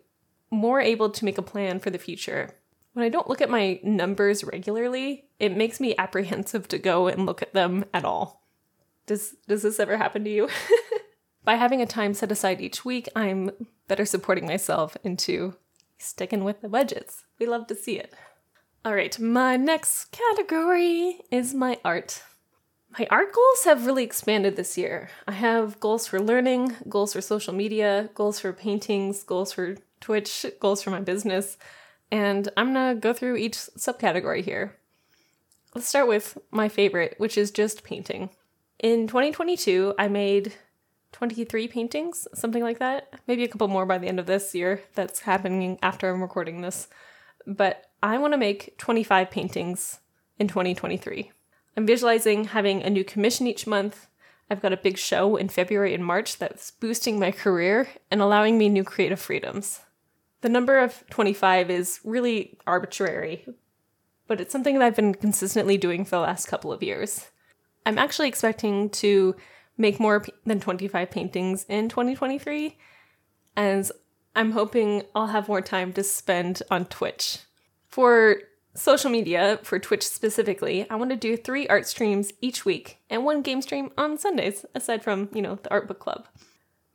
more 0.50 0.80
able 0.80 1.10
to 1.10 1.24
make 1.24 1.38
a 1.38 1.42
plan 1.42 1.80
for 1.80 1.90
the 1.90 1.98
future 1.98 2.50
when 2.92 3.04
I 3.04 3.08
don't 3.08 3.28
look 3.28 3.40
at 3.40 3.50
my 3.50 3.80
numbers 3.82 4.44
regularly, 4.44 5.24
it 5.38 5.56
makes 5.56 5.80
me 5.80 5.94
apprehensive 5.96 6.68
to 6.68 6.78
go 6.78 7.08
and 7.08 7.26
look 7.26 7.42
at 7.42 7.54
them 7.54 7.84
at 7.94 8.04
all. 8.04 8.42
Does 9.06 9.34
does 9.48 9.62
this 9.62 9.80
ever 9.80 9.96
happen 9.96 10.24
to 10.24 10.30
you? 10.30 10.48
By 11.44 11.56
having 11.56 11.80
a 11.80 11.86
time 11.86 12.14
set 12.14 12.30
aside 12.30 12.60
each 12.60 12.84
week, 12.84 13.08
I'm 13.16 13.50
better 13.88 14.04
supporting 14.04 14.46
myself 14.46 14.96
into 15.02 15.56
sticking 15.98 16.44
with 16.44 16.60
the 16.60 16.68
budgets. 16.68 17.24
We 17.38 17.46
love 17.46 17.66
to 17.68 17.74
see 17.74 17.98
it. 17.98 18.14
All 18.84 18.94
right, 18.94 19.18
my 19.18 19.56
next 19.56 20.12
category 20.12 21.20
is 21.30 21.54
my 21.54 21.78
art. 21.84 22.22
My 22.98 23.06
art 23.10 23.32
goals 23.32 23.64
have 23.64 23.86
really 23.86 24.04
expanded 24.04 24.54
this 24.54 24.76
year. 24.76 25.08
I 25.26 25.32
have 25.32 25.80
goals 25.80 26.06
for 26.06 26.20
learning, 26.20 26.76
goals 26.88 27.14
for 27.14 27.20
social 27.20 27.54
media, 27.54 28.10
goals 28.14 28.38
for 28.38 28.52
paintings, 28.52 29.22
goals 29.22 29.52
for 29.52 29.76
Twitch, 30.00 30.44
goals 30.60 30.82
for 30.82 30.90
my 30.90 31.00
business 31.00 31.56
and 32.12 32.50
I'm 32.58 32.74
gonna 32.74 32.94
go 32.94 33.14
through 33.14 33.36
each 33.36 33.56
subcategory 33.56 34.44
here. 34.44 34.76
Let's 35.74 35.88
start 35.88 36.06
with 36.06 36.36
my 36.50 36.68
favorite, 36.68 37.14
which 37.16 37.38
is 37.38 37.50
just 37.50 37.82
painting. 37.82 38.28
In 38.78 39.06
2022, 39.06 39.94
I 39.98 40.08
made 40.08 40.52
23 41.12 41.66
paintings, 41.68 42.28
something 42.34 42.62
like 42.62 42.78
that. 42.78 43.14
Maybe 43.26 43.44
a 43.44 43.48
couple 43.48 43.68
more 43.68 43.86
by 43.86 43.96
the 43.96 44.08
end 44.08 44.20
of 44.20 44.26
this 44.26 44.54
year. 44.54 44.82
That's 44.94 45.20
happening 45.20 45.78
after 45.82 46.10
I'm 46.10 46.20
recording 46.20 46.60
this. 46.60 46.88
But 47.46 47.86
I 48.02 48.18
want 48.18 48.34
to 48.34 48.38
make 48.38 48.76
25 48.76 49.30
paintings 49.30 50.00
in 50.38 50.48
2023. 50.48 51.32
I'm 51.76 51.86
visualizing 51.86 52.44
having 52.44 52.82
a 52.82 52.90
new 52.90 53.04
commission 53.04 53.46
each 53.46 53.66
month. 53.66 54.06
I've 54.50 54.60
got 54.60 54.74
a 54.74 54.76
big 54.76 54.98
show 54.98 55.36
in 55.36 55.48
February 55.48 55.94
and 55.94 56.04
March 56.04 56.36
that's 56.36 56.72
boosting 56.72 57.18
my 57.18 57.30
career 57.30 57.88
and 58.10 58.20
allowing 58.20 58.58
me 58.58 58.68
new 58.68 58.84
creative 58.84 59.20
freedoms. 59.20 59.80
The 60.42 60.48
number 60.48 60.78
of 60.78 61.04
25 61.08 61.70
is 61.70 62.00
really 62.04 62.58
arbitrary, 62.66 63.46
but 64.26 64.40
it's 64.40 64.52
something 64.52 64.76
that 64.78 64.84
I've 64.84 64.96
been 64.96 65.14
consistently 65.14 65.78
doing 65.78 66.04
for 66.04 66.16
the 66.16 66.22
last 66.22 66.46
couple 66.46 66.72
of 66.72 66.82
years. 66.82 67.28
I'm 67.86 67.96
actually 67.96 68.26
expecting 68.26 68.90
to 68.90 69.36
make 69.78 70.00
more 70.00 70.24
than 70.44 70.58
25 70.58 71.10
paintings 71.12 71.64
in 71.68 71.88
2023, 71.88 72.76
as 73.56 73.92
I'm 74.34 74.50
hoping 74.50 75.04
I'll 75.14 75.28
have 75.28 75.48
more 75.48 75.60
time 75.60 75.92
to 75.92 76.02
spend 76.02 76.60
on 76.72 76.86
Twitch. 76.86 77.38
For 77.86 78.38
social 78.74 79.10
media, 79.10 79.60
for 79.62 79.78
Twitch 79.78 80.04
specifically, 80.04 80.90
I 80.90 80.96
want 80.96 81.10
to 81.10 81.16
do 81.16 81.36
three 81.36 81.68
art 81.68 81.86
streams 81.86 82.32
each 82.40 82.64
week 82.64 82.98
and 83.08 83.24
one 83.24 83.42
game 83.42 83.62
stream 83.62 83.90
on 83.96 84.18
Sundays, 84.18 84.66
aside 84.74 85.04
from, 85.04 85.28
you 85.32 85.42
know, 85.42 85.60
the 85.62 85.70
art 85.70 85.86
book 85.86 86.00
club. 86.00 86.26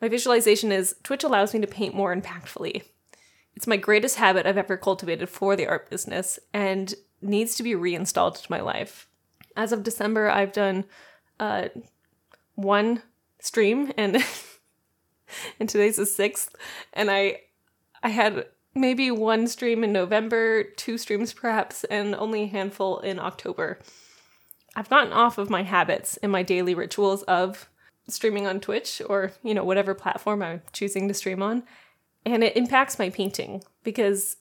My 0.02 0.10
visualization 0.10 0.74
is 0.74 0.96
Twitch 1.04 1.24
allows 1.24 1.54
me 1.54 1.62
to 1.62 1.68
paint 1.68 1.96
more 1.96 2.14
impactfully. 2.14 2.84
It's 3.58 3.66
my 3.66 3.76
greatest 3.76 4.18
habit 4.18 4.46
I've 4.46 4.56
ever 4.56 4.78
cultivated 4.78 5.30
for 5.30 5.56
the 5.56 5.66
art 5.66 5.90
business, 5.90 6.38
and 6.54 6.94
needs 7.24 7.56
to 7.56 7.64
be 7.64 7.74
reinstalled 7.74 8.36
to 8.36 8.52
my 8.52 8.62
life. 8.62 9.08
As 9.56 9.72
of 9.72 9.82
December, 9.82 10.30
I've 10.30 10.54
done 10.54 10.86
uh, 11.40 11.70
one 12.54 13.02
stream, 13.40 13.92
and 13.98 14.24
and 15.60 15.68
today's 15.68 15.96
the 15.96 16.06
sixth, 16.06 16.56
and 16.94 17.10
I 17.10 17.42
I 18.04 18.10
had 18.10 18.46
maybe 18.76 19.10
one 19.10 19.48
stream 19.48 19.84
in 19.84 19.92
November, 19.92 20.64
two 20.64 21.00
streams 21.00 21.34
perhaps, 21.34 21.84
and 21.86 22.14
only 22.14 22.44
a 22.44 22.48
handful 22.48 23.00
in 23.00 23.18
October. 23.18 23.80
I've 24.76 24.88
gotten 24.88 25.12
off 25.12 25.40
of 25.40 25.50
my 25.50 25.64
habits 25.64 26.18
and 26.18 26.32
my 26.32 26.44
daily 26.44 26.76
rituals 26.76 27.24
of 27.24 27.68
streaming 28.08 28.46
on 28.46 28.60
Twitch 28.60 29.02
or, 29.10 29.32
you 29.42 29.56
know, 29.56 29.64
whatever 29.64 29.96
platform 29.96 30.44
I'm 30.44 30.62
choosing 30.74 31.08
to 31.08 31.16
stream 31.16 31.42
on. 31.42 31.64
And 32.34 32.44
it 32.44 32.58
impacts 32.58 33.00
my 33.00 33.10
painting 33.10 33.64
because 33.84 34.36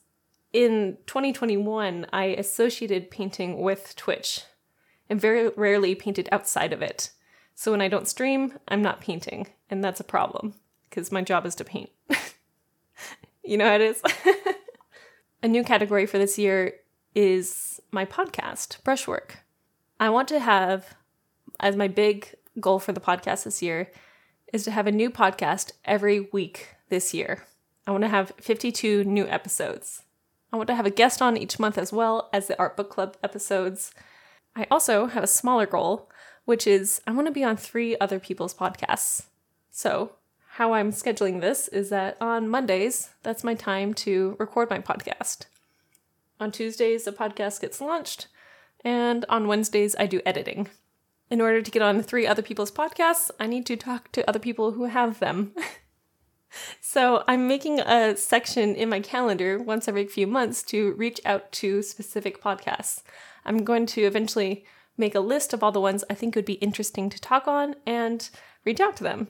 in 0.51 0.97
2021, 1.07 2.05
I 2.11 2.25
associated 2.25 3.09
painting 3.09 3.61
with 3.61 3.95
Twitch 3.95 4.41
and 5.09 5.21
very 5.21 5.49
rarely 5.55 5.95
painted 5.95 6.27
outside 6.31 6.73
of 6.73 6.81
it. 6.81 7.11
So 7.55 7.71
when 7.71 7.81
I 7.81 7.87
don't 7.87 8.07
stream, 8.07 8.53
I'm 8.67 8.81
not 8.81 9.01
painting, 9.01 9.47
and 9.69 9.83
that's 9.83 10.01
a 10.01 10.03
problem 10.03 10.53
because 10.89 11.11
my 11.11 11.21
job 11.21 11.45
is 11.45 11.55
to 11.55 11.63
paint. 11.63 11.89
you 13.43 13.57
know 13.57 13.67
how 13.67 13.75
it 13.75 13.81
is? 13.81 14.01
a 15.43 15.47
new 15.47 15.63
category 15.63 16.05
for 16.05 16.17
this 16.17 16.37
year 16.37 16.73
is 17.15 17.79
my 17.91 18.03
podcast, 18.03 18.83
Brushwork. 18.83 19.37
I 19.99 20.09
want 20.09 20.27
to 20.27 20.39
have, 20.39 20.93
as 21.59 21.75
my 21.75 21.87
big 21.87 22.35
goal 22.59 22.79
for 22.79 22.91
the 22.91 22.99
podcast 22.99 23.45
this 23.45 23.61
year, 23.61 23.91
is 24.51 24.65
to 24.65 24.71
have 24.71 24.87
a 24.87 24.91
new 24.91 25.09
podcast 25.09 25.71
every 25.85 26.19
week 26.31 26.75
this 26.89 27.13
year. 27.13 27.45
I 27.87 27.91
want 27.91 28.03
to 28.03 28.09
have 28.09 28.33
52 28.41 29.05
new 29.05 29.25
episodes. 29.27 30.03
I 30.51 30.57
want 30.57 30.67
to 30.67 30.75
have 30.75 30.85
a 30.85 30.91
guest 30.91 31.21
on 31.21 31.37
each 31.37 31.57
month 31.57 31.77
as 31.77 31.93
well 31.93 32.29
as 32.33 32.47
the 32.47 32.59
Art 32.59 32.75
Book 32.75 32.89
Club 32.89 33.15
episodes. 33.23 33.93
I 34.57 34.67
also 34.69 35.05
have 35.07 35.23
a 35.23 35.27
smaller 35.27 35.65
goal, 35.65 36.09
which 36.43 36.67
is 36.67 37.01
I 37.07 37.11
want 37.11 37.27
to 37.27 37.33
be 37.33 37.45
on 37.45 37.55
three 37.55 37.97
other 37.99 38.19
people's 38.19 38.53
podcasts. 38.53 39.27
So, 39.71 40.11
how 40.55 40.73
I'm 40.73 40.91
scheduling 40.91 41.39
this 41.39 41.69
is 41.69 41.89
that 41.89 42.17
on 42.19 42.49
Mondays, 42.49 43.11
that's 43.23 43.43
my 43.43 43.53
time 43.53 43.93
to 43.95 44.35
record 44.37 44.69
my 44.69 44.79
podcast. 44.79 45.45
On 46.41 46.51
Tuesdays, 46.51 47.05
the 47.05 47.11
podcast 47.13 47.61
gets 47.61 47.79
launched, 47.79 48.27
and 48.83 49.23
on 49.29 49.47
Wednesdays, 49.47 49.95
I 49.97 50.07
do 50.07 50.21
editing. 50.25 50.67
In 51.29 51.39
order 51.39 51.61
to 51.61 51.71
get 51.71 51.81
on 51.81 52.01
three 52.01 52.27
other 52.27 52.41
people's 52.41 52.71
podcasts, 52.71 53.31
I 53.39 53.47
need 53.47 53.65
to 53.67 53.77
talk 53.77 54.11
to 54.11 54.27
other 54.27 54.39
people 54.39 54.71
who 54.71 54.85
have 54.85 55.19
them. 55.19 55.53
so 56.81 57.23
I'm 57.27 57.47
making 57.47 57.79
a 57.79 58.15
section 58.15 58.75
in 58.75 58.89
my 58.89 58.99
calendar 58.99 59.59
once 59.59 59.87
every 59.87 60.07
few 60.07 60.27
months 60.27 60.63
to 60.63 60.93
reach 60.93 61.19
out 61.25 61.51
to 61.53 61.81
specific 61.81 62.41
podcasts. 62.41 63.03
I'm 63.45 63.63
going 63.63 63.85
to 63.87 64.01
eventually 64.01 64.65
make 64.97 65.15
a 65.15 65.19
list 65.19 65.53
of 65.53 65.63
all 65.63 65.71
the 65.71 65.81
ones 65.81 66.03
I 66.09 66.15
think 66.15 66.35
would 66.35 66.45
be 66.45 66.53
interesting 66.53 67.09
to 67.09 67.21
talk 67.21 67.47
on 67.47 67.75
and 67.85 68.29
reach 68.65 68.79
out 68.79 68.97
to 68.97 69.03
them. 69.03 69.27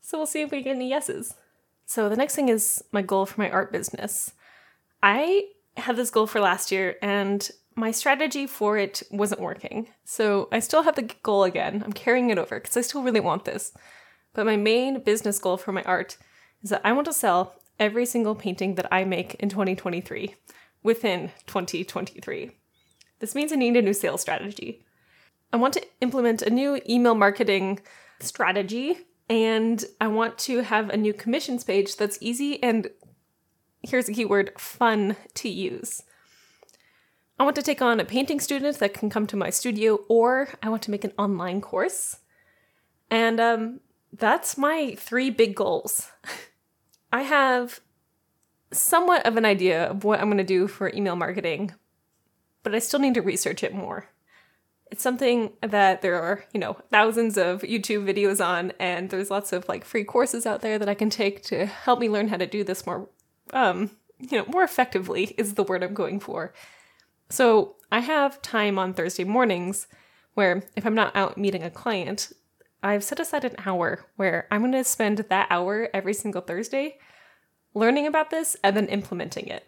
So 0.00 0.18
we'll 0.18 0.26
see 0.26 0.42
if 0.42 0.50
we 0.50 0.62
get 0.62 0.76
any 0.76 0.90
yeses. 0.90 1.34
So 1.86 2.08
the 2.08 2.16
next 2.16 2.34
thing 2.34 2.48
is 2.48 2.82
my 2.92 3.02
goal 3.02 3.26
for 3.26 3.40
my 3.40 3.50
art 3.50 3.72
business. 3.72 4.32
I 5.02 5.44
had 5.76 5.96
this 5.96 6.10
goal 6.10 6.26
for 6.26 6.40
last 6.40 6.72
year 6.72 6.96
and 7.02 7.50
my 7.76 7.90
strategy 7.90 8.46
for 8.46 8.78
it 8.78 9.02
wasn't 9.10 9.40
working. 9.40 9.88
So 10.04 10.48
I 10.52 10.60
still 10.60 10.82
have 10.82 10.94
the 10.94 11.10
goal 11.22 11.44
again. 11.44 11.82
I'm 11.84 11.92
carrying 11.92 12.30
it 12.30 12.38
over 12.38 12.60
because 12.60 12.76
I 12.76 12.82
still 12.82 13.02
really 13.02 13.20
want 13.20 13.44
this. 13.44 13.72
But 14.32 14.46
my 14.46 14.56
main 14.56 15.02
business 15.02 15.38
goal 15.38 15.56
for 15.56 15.72
my 15.72 15.82
art 15.82 16.16
is 16.64 16.70
that 16.70 16.80
I 16.82 16.92
want 16.92 17.04
to 17.06 17.12
sell 17.12 17.54
every 17.78 18.06
single 18.06 18.34
painting 18.34 18.74
that 18.74 18.92
I 18.92 19.04
make 19.04 19.34
in 19.34 19.48
2023 19.48 20.34
within 20.82 21.30
2023. 21.46 22.50
This 23.20 23.34
means 23.34 23.52
I 23.52 23.56
need 23.56 23.76
a 23.76 23.82
new 23.82 23.92
sales 23.92 24.20
strategy. 24.20 24.84
I 25.52 25.56
want 25.56 25.74
to 25.74 25.86
implement 26.00 26.42
a 26.42 26.50
new 26.50 26.80
email 26.88 27.14
marketing 27.14 27.78
strategy 28.18 28.98
and 29.28 29.84
I 30.00 30.08
want 30.08 30.38
to 30.38 30.62
have 30.62 30.90
a 30.90 30.96
new 30.96 31.12
commissions 31.12 31.62
page 31.62 31.96
that's 31.96 32.18
easy 32.20 32.60
and 32.62 32.88
here's 33.82 34.08
a 34.08 34.12
keyword 34.12 34.58
fun 34.58 35.16
to 35.34 35.48
use. 35.48 36.02
I 37.38 37.44
want 37.44 37.56
to 37.56 37.62
take 37.62 37.82
on 37.82 38.00
a 38.00 38.04
painting 38.04 38.40
student 38.40 38.78
that 38.78 38.94
can 38.94 39.10
come 39.10 39.26
to 39.26 39.36
my 39.36 39.50
studio, 39.50 39.98
or 40.08 40.50
I 40.62 40.68
want 40.68 40.82
to 40.82 40.92
make 40.92 41.02
an 41.02 41.12
online 41.18 41.60
course. 41.60 42.18
And 43.10 43.40
um, 43.40 43.80
that's 44.12 44.56
my 44.56 44.94
three 44.96 45.30
big 45.30 45.56
goals. 45.56 46.08
I 47.14 47.22
have 47.22 47.78
somewhat 48.72 49.24
of 49.24 49.36
an 49.36 49.44
idea 49.44 49.88
of 49.88 50.02
what 50.02 50.18
I'm 50.18 50.26
going 50.26 50.38
to 50.38 50.44
do 50.44 50.66
for 50.66 50.90
email 50.92 51.14
marketing, 51.14 51.72
but 52.64 52.74
I 52.74 52.80
still 52.80 52.98
need 52.98 53.14
to 53.14 53.22
research 53.22 53.62
it 53.62 53.72
more. 53.72 54.08
It's 54.90 55.04
something 55.04 55.52
that 55.60 56.02
there 56.02 56.20
are, 56.20 56.44
you 56.52 56.58
know, 56.58 56.76
thousands 56.90 57.38
of 57.38 57.62
YouTube 57.62 58.04
videos 58.04 58.44
on, 58.44 58.72
and 58.80 59.10
there's 59.10 59.30
lots 59.30 59.52
of 59.52 59.68
like 59.68 59.84
free 59.84 60.02
courses 60.02 60.44
out 60.44 60.60
there 60.60 60.76
that 60.76 60.88
I 60.88 60.94
can 60.94 61.08
take 61.08 61.44
to 61.44 61.66
help 61.66 62.00
me 62.00 62.08
learn 62.08 62.26
how 62.26 62.36
to 62.36 62.48
do 62.48 62.64
this 62.64 62.84
more, 62.84 63.08
um, 63.52 63.92
you 64.18 64.36
know, 64.36 64.46
more 64.48 64.64
effectively 64.64 65.36
is 65.38 65.54
the 65.54 65.62
word 65.62 65.84
I'm 65.84 65.94
going 65.94 66.18
for. 66.18 66.52
So 67.30 67.76
I 67.92 68.00
have 68.00 68.42
time 68.42 68.76
on 68.76 68.92
Thursday 68.92 69.22
mornings 69.22 69.86
where 70.34 70.64
if 70.74 70.84
I'm 70.84 70.96
not 70.96 71.14
out 71.14 71.38
meeting 71.38 71.62
a 71.62 71.70
client, 71.70 72.32
I've 72.84 73.02
set 73.02 73.18
aside 73.18 73.44
an 73.44 73.56
hour 73.64 74.04
where 74.16 74.46
I'm 74.50 74.60
going 74.60 74.72
to 74.72 74.84
spend 74.84 75.18
that 75.18 75.46
hour 75.48 75.88
every 75.94 76.12
single 76.12 76.42
Thursday 76.42 76.98
learning 77.72 78.06
about 78.06 78.30
this 78.30 78.56
and 78.62 78.76
then 78.76 78.88
implementing 78.88 79.46
it. 79.46 79.66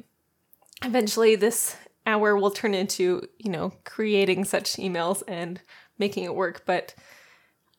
Eventually, 0.85 1.35
this 1.35 1.77
hour 2.05 2.37
will 2.37 2.51
turn 2.51 2.75
into, 2.75 3.23
you 3.39 3.51
know, 3.51 3.73
creating 3.85 4.45
such 4.45 4.75
emails 4.75 5.23
and 5.27 5.63
making 5.99 6.25
it 6.25 6.35
work. 6.35 6.65
But 6.67 6.95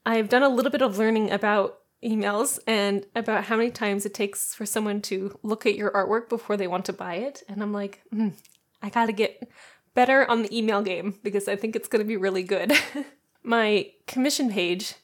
I've 0.07 0.27
done 0.27 0.41
a 0.41 0.49
little 0.49 0.71
bit 0.71 0.81
of 0.81 0.97
learning 0.97 1.29
about 1.31 1.81
emails 2.03 2.57
and 2.65 3.05
about 3.15 3.45
how 3.45 3.57
many 3.57 3.69
times 3.69 4.07
it 4.07 4.15
takes 4.15 4.55
for 4.55 4.65
someone 4.65 5.01
to 5.03 5.37
look 5.43 5.67
at 5.67 5.75
your 5.75 5.91
artwork 5.91 6.29
before 6.29 6.57
they 6.57 6.67
want 6.67 6.85
to 6.85 6.93
buy 6.93 7.15
it. 7.15 7.43
And 7.47 7.61
I'm 7.61 7.73
like, 7.73 8.01
mm, 8.11 8.33
I 8.81 8.89
gotta 8.89 9.13
get 9.13 9.47
better 9.93 10.29
on 10.29 10.41
the 10.41 10.57
email 10.57 10.81
game 10.81 11.19
because 11.21 11.47
I 11.47 11.55
think 11.55 11.75
it's 11.75 11.87
to 11.87 12.03
be 12.03 12.17
really 12.17 12.43
good. 12.43 12.73
My 13.43 13.91
commission 14.07 14.51
page 14.51 14.95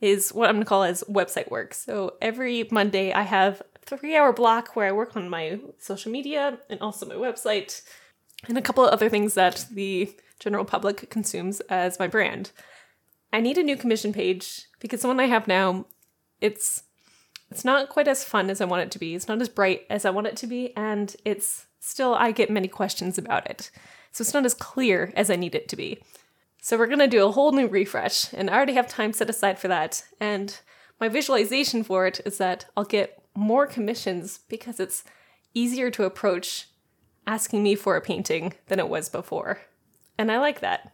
is 0.00 0.32
what 0.32 0.48
I'm 0.48 0.58
to 0.58 0.64
call 0.64 0.84
as 0.84 1.04
website 1.08 1.50
work. 1.50 1.74
So 1.74 2.14
every 2.20 2.68
Monday 2.70 3.12
I 3.12 3.22
have 3.22 3.62
a 3.76 3.96
3-hour 3.96 4.32
block 4.32 4.76
where 4.76 4.86
I 4.86 4.92
work 4.92 5.16
on 5.16 5.28
my 5.28 5.58
social 5.78 6.12
media 6.12 6.58
and 6.70 6.80
also 6.80 7.06
my 7.06 7.14
website 7.14 7.82
and 8.46 8.56
a 8.56 8.62
couple 8.62 8.84
of 8.84 8.92
other 8.92 9.08
things 9.08 9.34
that 9.34 9.66
the 9.70 10.12
general 10.38 10.64
public 10.64 11.10
consumes 11.10 11.60
as 11.62 11.98
my 11.98 12.06
brand. 12.06 12.52
I 13.32 13.40
need 13.40 13.58
a 13.58 13.62
new 13.62 13.76
commission 13.76 14.12
page 14.12 14.66
because 14.78 15.02
the 15.02 15.08
one 15.08 15.20
I 15.20 15.26
have 15.26 15.48
now 15.48 15.86
it's 16.40 16.84
it's 17.50 17.64
not 17.64 17.88
quite 17.88 18.08
as 18.08 18.24
fun 18.24 18.50
as 18.50 18.60
I 18.60 18.66
want 18.66 18.82
it 18.82 18.90
to 18.90 18.98
be. 18.98 19.14
It's 19.14 19.26
not 19.26 19.40
as 19.40 19.48
bright 19.48 19.86
as 19.88 20.04
I 20.04 20.10
want 20.10 20.26
it 20.26 20.36
to 20.36 20.46
be 20.46 20.76
and 20.76 21.16
it's 21.24 21.66
still 21.80 22.14
I 22.14 22.30
get 22.30 22.50
many 22.50 22.68
questions 22.68 23.18
about 23.18 23.50
it 23.50 23.70
so 24.12 24.22
it's 24.22 24.34
not 24.34 24.46
as 24.46 24.54
clear 24.54 25.12
as 25.16 25.30
I 25.30 25.36
need 25.36 25.54
it 25.54 25.68
to 25.68 25.76
be. 25.76 26.00
So 26.68 26.76
we're 26.76 26.86
going 26.86 26.98
to 26.98 27.06
do 27.06 27.24
a 27.24 27.32
whole 27.32 27.52
new 27.52 27.66
refresh, 27.66 28.30
and 28.34 28.50
I 28.50 28.54
already 28.54 28.74
have 28.74 28.86
time 28.86 29.14
set 29.14 29.30
aside 29.30 29.58
for 29.58 29.68
that. 29.68 30.04
And 30.20 30.54
my 31.00 31.08
visualization 31.08 31.82
for 31.82 32.06
it 32.06 32.20
is 32.26 32.36
that 32.36 32.66
I'll 32.76 32.84
get 32.84 33.22
more 33.34 33.66
commissions 33.66 34.40
because 34.50 34.78
it's 34.78 35.02
easier 35.54 35.90
to 35.90 36.04
approach 36.04 36.68
asking 37.26 37.62
me 37.62 37.74
for 37.74 37.96
a 37.96 38.02
painting 38.02 38.52
than 38.66 38.78
it 38.78 38.90
was 38.90 39.08
before. 39.08 39.62
And 40.18 40.30
I 40.30 40.40
like 40.40 40.60
that. 40.60 40.92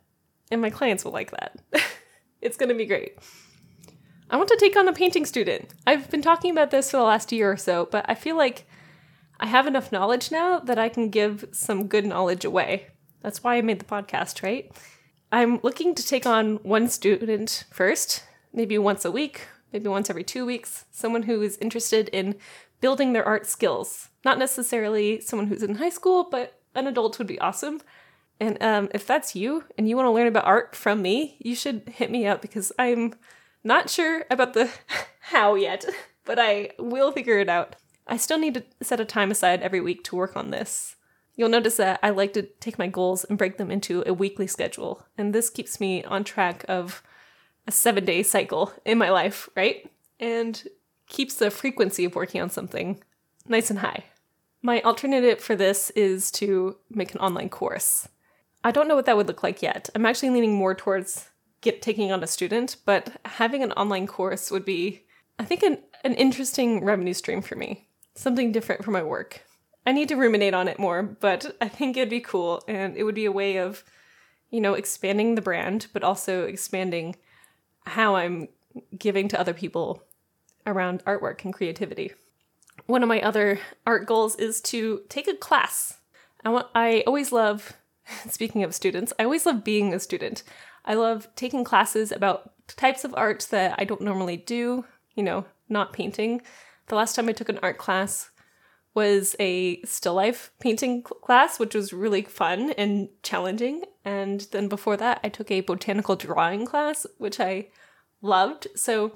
And 0.48 0.60
my 0.60 0.70
clients 0.70 1.04
will 1.04 1.10
like 1.10 1.32
that. 1.32 1.58
it's 2.40 2.56
going 2.56 2.68
to 2.68 2.76
be 2.76 2.86
great. 2.86 3.18
I 4.30 4.36
want 4.36 4.50
to 4.50 4.56
take 4.60 4.76
on 4.76 4.86
a 4.86 4.92
painting 4.92 5.26
student. 5.26 5.74
I've 5.88 6.08
been 6.08 6.22
talking 6.22 6.52
about 6.52 6.70
this 6.70 6.92
for 6.92 6.98
the 6.98 7.02
last 7.02 7.32
year 7.32 7.50
or 7.50 7.56
so, 7.56 7.88
but 7.90 8.04
I 8.08 8.14
feel 8.14 8.36
like 8.36 8.64
I 9.40 9.46
have 9.46 9.66
enough 9.66 9.90
knowledge 9.90 10.30
now 10.30 10.60
that 10.60 10.78
I 10.78 10.88
can 10.88 11.10
give 11.10 11.46
some 11.50 11.88
good 11.88 12.06
knowledge 12.06 12.44
away. 12.44 12.92
That's 13.22 13.42
why 13.42 13.56
I 13.56 13.62
made 13.62 13.80
the 13.80 13.84
podcast, 13.84 14.40
right? 14.40 14.70
I'm 15.34 15.58
looking 15.64 15.96
to 15.96 16.06
take 16.06 16.26
on 16.26 16.58
one 16.62 16.88
student 16.88 17.64
first, 17.72 18.22
maybe 18.52 18.78
once 18.78 19.04
a 19.04 19.10
week, 19.10 19.48
maybe 19.72 19.88
once 19.88 20.08
every 20.08 20.22
two 20.22 20.46
weeks, 20.46 20.84
someone 20.92 21.24
who 21.24 21.42
is 21.42 21.58
interested 21.60 22.08
in 22.10 22.36
building 22.80 23.14
their 23.14 23.24
art 23.24 23.44
skills. 23.44 24.10
Not 24.24 24.38
necessarily 24.38 25.20
someone 25.20 25.48
who's 25.48 25.64
in 25.64 25.74
high 25.74 25.90
school, 25.90 26.28
but 26.30 26.60
an 26.76 26.86
adult 26.86 27.18
would 27.18 27.26
be 27.26 27.40
awesome. 27.40 27.80
And 28.38 28.62
um, 28.62 28.88
if 28.94 29.08
that's 29.08 29.34
you 29.34 29.64
and 29.76 29.88
you 29.88 29.96
want 29.96 30.06
to 30.06 30.12
learn 30.12 30.28
about 30.28 30.44
art 30.44 30.76
from 30.76 31.02
me, 31.02 31.36
you 31.40 31.56
should 31.56 31.82
hit 31.88 32.12
me 32.12 32.28
up 32.28 32.40
because 32.40 32.70
I'm 32.78 33.14
not 33.64 33.90
sure 33.90 34.26
about 34.30 34.54
the 34.54 34.70
how 35.18 35.56
yet, 35.56 35.84
but 36.24 36.38
I 36.38 36.70
will 36.78 37.10
figure 37.10 37.40
it 37.40 37.48
out. 37.48 37.74
I 38.06 38.18
still 38.18 38.38
need 38.38 38.54
to 38.54 38.64
set 38.82 39.00
a 39.00 39.04
time 39.04 39.32
aside 39.32 39.62
every 39.62 39.80
week 39.80 40.04
to 40.04 40.16
work 40.16 40.36
on 40.36 40.52
this. 40.52 40.94
You'll 41.36 41.48
notice 41.48 41.76
that 41.76 41.98
I 42.02 42.10
like 42.10 42.32
to 42.34 42.42
take 42.42 42.78
my 42.78 42.86
goals 42.86 43.24
and 43.24 43.36
break 43.36 43.56
them 43.56 43.70
into 43.70 44.04
a 44.06 44.14
weekly 44.14 44.46
schedule, 44.46 45.04
and 45.18 45.34
this 45.34 45.50
keeps 45.50 45.80
me 45.80 46.04
on 46.04 46.24
track 46.24 46.64
of 46.68 47.02
a 47.66 47.72
seven 47.72 48.04
day 48.04 48.22
cycle 48.22 48.72
in 48.84 48.98
my 48.98 49.10
life, 49.10 49.48
right? 49.56 49.90
And 50.20 50.62
keeps 51.08 51.34
the 51.34 51.50
frequency 51.50 52.04
of 52.04 52.14
working 52.14 52.40
on 52.40 52.50
something 52.50 53.02
nice 53.46 53.70
and 53.70 53.80
high. 53.80 54.04
My 54.62 54.80
alternative 54.82 55.40
for 55.40 55.56
this 55.56 55.90
is 55.90 56.30
to 56.32 56.76
make 56.88 57.14
an 57.14 57.20
online 57.20 57.48
course. 57.48 58.08
I 58.62 58.70
don't 58.70 58.88
know 58.88 58.94
what 58.94 59.04
that 59.06 59.16
would 59.16 59.28
look 59.28 59.42
like 59.42 59.60
yet. 59.60 59.90
I'm 59.94 60.06
actually 60.06 60.30
leaning 60.30 60.54
more 60.54 60.74
towards 60.74 61.28
get 61.60 61.82
taking 61.82 62.12
on 62.12 62.22
a 62.22 62.26
student, 62.26 62.76
but 62.84 63.16
having 63.24 63.62
an 63.62 63.72
online 63.72 64.06
course 64.06 64.50
would 64.50 64.64
be, 64.64 65.04
I 65.38 65.44
think, 65.44 65.62
an, 65.62 65.78
an 66.04 66.14
interesting 66.14 66.84
revenue 66.84 67.14
stream 67.14 67.42
for 67.42 67.56
me. 67.56 67.88
Something 68.14 68.52
different 68.52 68.84
for 68.84 68.90
my 68.90 69.02
work. 69.02 69.42
I 69.86 69.92
need 69.92 70.08
to 70.08 70.16
ruminate 70.16 70.54
on 70.54 70.68
it 70.68 70.78
more, 70.78 71.02
but 71.02 71.56
I 71.60 71.68
think 71.68 71.96
it'd 71.96 72.08
be 72.08 72.20
cool 72.20 72.62
and 72.66 72.96
it 72.96 73.04
would 73.04 73.14
be 73.14 73.26
a 73.26 73.32
way 73.32 73.58
of, 73.58 73.84
you 74.50 74.60
know, 74.60 74.74
expanding 74.74 75.34
the 75.34 75.42
brand, 75.42 75.88
but 75.92 76.02
also 76.02 76.44
expanding 76.44 77.16
how 77.84 78.16
I'm 78.16 78.48
giving 78.98 79.28
to 79.28 79.38
other 79.38 79.52
people 79.52 80.02
around 80.66 81.04
artwork 81.04 81.44
and 81.44 81.52
creativity. 81.52 82.12
One 82.86 83.02
of 83.02 83.08
my 83.08 83.20
other 83.20 83.60
art 83.86 84.06
goals 84.06 84.36
is 84.36 84.60
to 84.62 85.02
take 85.08 85.28
a 85.28 85.36
class. 85.36 85.98
I 86.44 86.48
want 86.48 86.66
I 86.74 87.02
always 87.06 87.32
love 87.32 87.74
speaking 88.28 88.62
of 88.62 88.74
students, 88.74 89.12
I 89.18 89.24
always 89.24 89.46
love 89.46 89.64
being 89.64 89.92
a 89.92 90.00
student. 90.00 90.42
I 90.84 90.94
love 90.94 91.28
taking 91.34 91.64
classes 91.64 92.12
about 92.12 92.52
types 92.66 93.04
of 93.04 93.14
art 93.16 93.46
that 93.50 93.74
I 93.78 93.84
don't 93.84 94.02
normally 94.02 94.36
do, 94.36 94.84
you 95.14 95.22
know, 95.22 95.46
not 95.68 95.92
painting. 95.92 96.42
The 96.88 96.94
last 96.94 97.16
time 97.16 97.28
I 97.28 97.32
took 97.32 97.48
an 97.48 97.58
art 97.62 97.78
class 97.78 98.30
was 98.94 99.34
a 99.40 99.82
still 99.82 100.14
life 100.14 100.52
painting 100.60 101.02
class, 101.02 101.58
which 101.58 101.74
was 101.74 101.92
really 101.92 102.22
fun 102.22 102.70
and 102.72 103.08
challenging. 103.22 103.82
And 104.04 104.46
then 104.52 104.68
before 104.68 104.96
that, 104.96 105.20
I 105.24 105.28
took 105.28 105.50
a 105.50 105.60
botanical 105.60 106.16
drawing 106.16 106.64
class, 106.64 107.06
which 107.18 107.40
I 107.40 107.68
loved. 108.22 108.68
So 108.76 109.12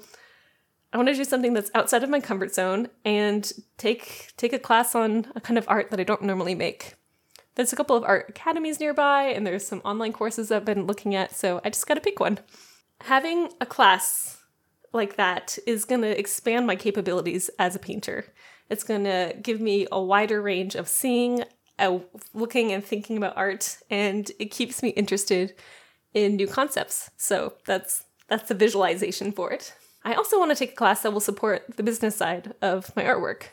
I 0.91 0.97
want 0.97 1.07
to 1.07 1.15
do 1.15 1.23
something 1.23 1.53
that's 1.53 1.71
outside 1.73 2.03
of 2.03 2.09
my 2.09 2.19
comfort 2.19 2.53
zone 2.53 2.89
and 3.05 3.51
take 3.77 4.33
take 4.37 4.53
a 4.53 4.59
class 4.59 4.95
on 4.95 5.27
a 5.35 5.41
kind 5.41 5.57
of 5.57 5.65
art 5.67 5.91
that 5.91 5.99
I 5.99 6.03
don't 6.03 6.23
normally 6.23 6.55
make. 6.55 6.95
There's 7.55 7.73
a 7.73 7.75
couple 7.75 7.95
of 7.95 8.03
art 8.03 8.27
academies 8.29 8.79
nearby, 8.79 9.23
and 9.23 9.45
there's 9.45 9.67
some 9.67 9.81
online 9.83 10.13
courses 10.13 10.51
I've 10.51 10.65
been 10.65 10.87
looking 10.87 11.13
at, 11.13 11.35
so 11.35 11.59
I 11.65 11.69
just 11.69 11.87
got 11.87 11.95
to 11.95 12.01
pick 12.01 12.19
one. 12.19 12.39
Having 13.01 13.49
a 13.59 13.65
class 13.65 14.37
like 14.93 15.17
that 15.17 15.57
is 15.67 15.85
going 15.85 16.01
to 16.01 16.17
expand 16.17 16.65
my 16.65 16.75
capabilities 16.75 17.49
as 17.59 17.75
a 17.75 17.79
painter. 17.79 18.25
It's 18.69 18.83
going 18.83 19.03
to 19.05 19.35
give 19.41 19.59
me 19.59 19.87
a 19.91 20.01
wider 20.01 20.41
range 20.41 20.75
of 20.75 20.87
seeing, 20.87 21.43
uh, 21.79 21.99
looking, 22.33 22.71
and 22.71 22.83
thinking 22.83 23.17
about 23.17 23.37
art, 23.37 23.77
and 23.89 24.31
it 24.39 24.51
keeps 24.51 24.83
me 24.83 24.89
interested 24.89 25.55
in 26.13 26.35
new 26.35 26.47
concepts. 26.47 27.09
So 27.17 27.53
that's 27.65 28.03
that's 28.27 28.47
the 28.47 28.55
visualization 28.55 29.31
for 29.31 29.51
it. 29.51 29.73
I 30.03 30.13
also 30.13 30.37
want 30.37 30.51
to 30.51 30.55
take 30.55 30.73
a 30.73 30.75
class 30.75 31.01
that 31.01 31.11
will 31.11 31.19
support 31.19 31.65
the 31.75 31.83
business 31.83 32.15
side 32.15 32.53
of 32.61 32.95
my 32.95 33.03
artwork. 33.03 33.43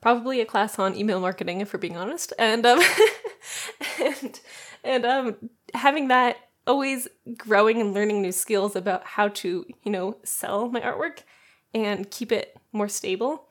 Probably 0.00 0.40
a 0.40 0.46
class 0.46 0.78
on 0.78 0.96
email 0.96 1.20
marketing, 1.20 1.60
if 1.60 1.72
we're 1.72 1.80
being 1.80 1.96
honest, 1.96 2.32
and 2.38 2.64
um, 2.64 2.80
and 4.00 4.40
and 4.84 5.04
um, 5.04 5.36
having 5.74 6.08
that 6.08 6.36
always 6.66 7.08
growing 7.36 7.80
and 7.80 7.94
learning 7.94 8.22
new 8.22 8.32
skills 8.32 8.76
about 8.76 9.04
how 9.04 9.28
to 9.28 9.64
you 9.82 9.90
know 9.92 10.18
sell 10.24 10.68
my 10.68 10.80
artwork 10.80 11.20
and 11.74 12.10
keep 12.10 12.32
it 12.32 12.56
more 12.72 12.88
stable 12.88 13.46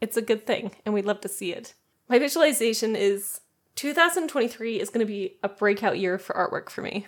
it's 0.00 0.16
a 0.16 0.22
good 0.22 0.46
thing, 0.46 0.72
and 0.84 0.94
we'd 0.94 1.04
love 1.04 1.20
to 1.22 1.28
see 1.28 1.52
it. 1.52 1.74
My 2.08 2.18
visualization 2.18 2.96
is 2.96 3.40
2023 3.76 4.80
is 4.80 4.90
going 4.90 5.06
to 5.06 5.10
be 5.10 5.36
a 5.42 5.48
breakout 5.48 5.98
year 5.98 6.18
for 6.18 6.34
artwork 6.34 6.70
for 6.70 6.82
me. 6.82 7.06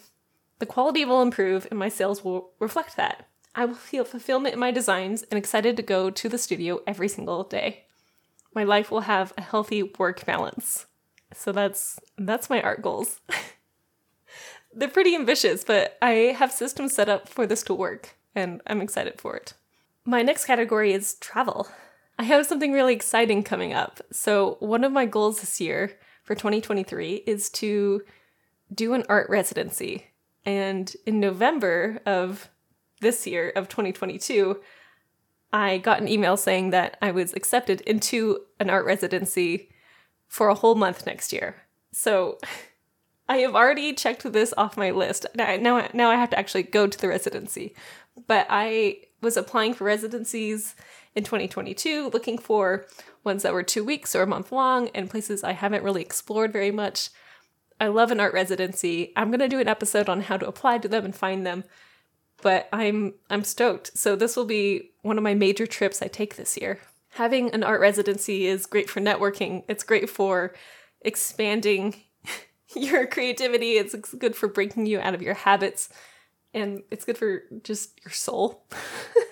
The 0.58 0.66
quality 0.66 1.04
will 1.04 1.22
improve, 1.22 1.66
and 1.70 1.78
my 1.78 1.88
sales 1.88 2.24
will 2.24 2.52
reflect 2.58 2.96
that. 2.96 3.26
I 3.54 3.64
will 3.64 3.74
feel 3.74 4.04
fulfillment 4.04 4.54
in 4.54 4.60
my 4.60 4.70
designs 4.70 5.22
and 5.24 5.36
excited 5.36 5.76
to 5.76 5.82
go 5.82 6.08
to 6.08 6.28
the 6.28 6.38
studio 6.38 6.80
every 6.86 7.08
single 7.08 7.44
day. 7.44 7.84
My 8.54 8.64
life 8.64 8.90
will 8.90 9.00
have 9.00 9.32
a 9.36 9.42
healthy 9.42 9.82
work 9.82 10.24
balance. 10.24 10.86
So 11.34 11.52
that's 11.52 11.98
that's 12.16 12.50
my 12.50 12.62
art 12.62 12.82
goals. 12.82 13.20
They're 14.74 14.88
pretty 14.88 15.14
ambitious, 15.14 15.64
but 15.64 15.98
I 16.00 16.34
have 16.38 16.52
systems 16.52 16.94
set 16.94 17.08
up 17.08 17.28
for 17.28 17.46
this 17.46 17.62
to 17.64 17.74
work, 17.74 18.16
and 18.34 18.62
I'm 18.66 18.80
excited 18.80 19.20
for 19.20 19.36
it. 19.36 19.54
My 20.04 20.22
next 20.22 20.46
category 20.46 20.92
is 20.92 21.14
travel. 21.14 21.68
I 22.22 22.26
have 22.26 22.46
something 22.46 22.70
really 22.70 22.94
exciting 22.94 23.42
coming 23.42 23.72
up. 23.72 24.00
So, 24.12 24.56
one 24.60 24.84
of 24.84 24.92
my 24.92 25.06
goals 25.06 25.40
this 25.40 25.60
year 25.60 25.98
for 26.22 26.36
2023 26.36 27.14
is 27.26 27.50
to 27.50 28.02
do 28.72 28.94
an 28.94 29.02
art 29.08 29.28
residency. 29.28 30.06
And 30.46 30.94
in 31.04 31.18
November 31.18 32.00
of 32.06 32.48
this 33.00 33.26
year, 33.26 33.50
of 33.56 33.68
2022, 33.68 34.60
I 35.52 35.78
got 35.78 36.00
an 36.00 36.06
email 36.06 36.36
saying 36.36 36.70
that 36.70 36.96
I 37.02 37.10
was 37.10 37.34
accepted 37.34 37.80
into 37.80 38.42
an 38.60 38.70
art 38.70 38.86
residency 38.86 39.70
for 40.28 40.46
a 40.48 40.54
whole 40.54 40.76
month 40.76 41.04
next 41.04 41.32
year. 41.32 41.56
So, 41.90 42.38
I 43.28 43.38
have 43.38 43.56
already 43.56 43.94
checked 43.94 44.32
this 44.32 44.54
off 44.56 44.76
my 44.76 44.92
list. 44.92 45.26
Now, 45.34 45.56
now, 45.56 45.88
now 45.92 46.10
I 46.10 46.14
have 46.14 46.30
to 46.30 46.38
actually 46.38 46.62
go 46.62 46.86
to 46.86 46.98
the 46.98 47.08
residency. 47.08 47.74
But 48.28 48.46
I 48.48 48.98
was 49.20 49.36
applying 49.36 49.74
for 49.74 49.82
residencies 49.82 50.76
in 51.14 51.24
2022, 51.24 52.10
looking 52.12 52.38
for 52.38 52.86
ones 53.24 53.42
that 53.42 53.52
were 53.52 53.62
two 53.62 53.84
weeks 53.84 54.14
or 54.14 54.22
a 54.22 54.26
month 54.26 54.50
long 54.50 54.88
and 54.94 55.10
places 55.10 55.44
I 55.44 55.52
haven't 55.52 55.84
really 55.84 56.02
explored 56.02 56.52
very 56.52 56.70
much. 56.70 57.10
I 57.80 57.88
love 57.88 58.10
an 58.10 58.20
art 58.20 58.32
residency. 58.32 59.12
I'm 59.16 59.30
going 59.30 59.40
to 59.40 59.48
do 59.48 59.60
an 59.60 59.68
episode 59.68 60.08
on 60.08 60.22
how 60.22 60.36
to 60.36 60.46
apply 60.46 60.78
to 60.78 60.88
them 60.88 61.04
and 61.04 61.14
find 61.14 61.44
them, 61.44 61.64
but 62.40 62.68
I'm 62.72 63.14
I'm 63.28 63.44
stoked. 63.44 63.96
So 63.96 64.16
this 64.16 64.36
will 64.36 64.44
be 64.44 64.92
one 65.02 65.18
of 65.18 65.24
my 65.24 65.34
major 65.34 65.66
trips 65.66 66.00
I 66.00 66.08
take 66.08 66.36
this 66.36 66.56
year. 66.56 66.80
Having 67.10 67.50
an 67.50 67.62
art 67.62 67.80
residency 67.80 68.46
is 68.46 68.66
great 68.66 68.88
for 68.88 69.00
networking. 69.00 69.64
It's 69.68 69.84
great 69.84 70.08
for 70.08 70.54
expanding 71.02 71.96
your 72.76 73.06
creativity. 73.06 73.72
It's 73.72 73.94
good 74.14 74.34
for 74.34 74.48
breaking 74.48 74.86
you 74.86 75.00
out 75.00 75.14
of 75.14 75.20
your 75.20 75.34
habits 75.34 75.90
and 76.54 76.82
it's 76.90 77.04
good 77.04 77.18
for 77.18 77.44
just 77.62 78.00
your 78.04 78.12
soul. 78.12 78.64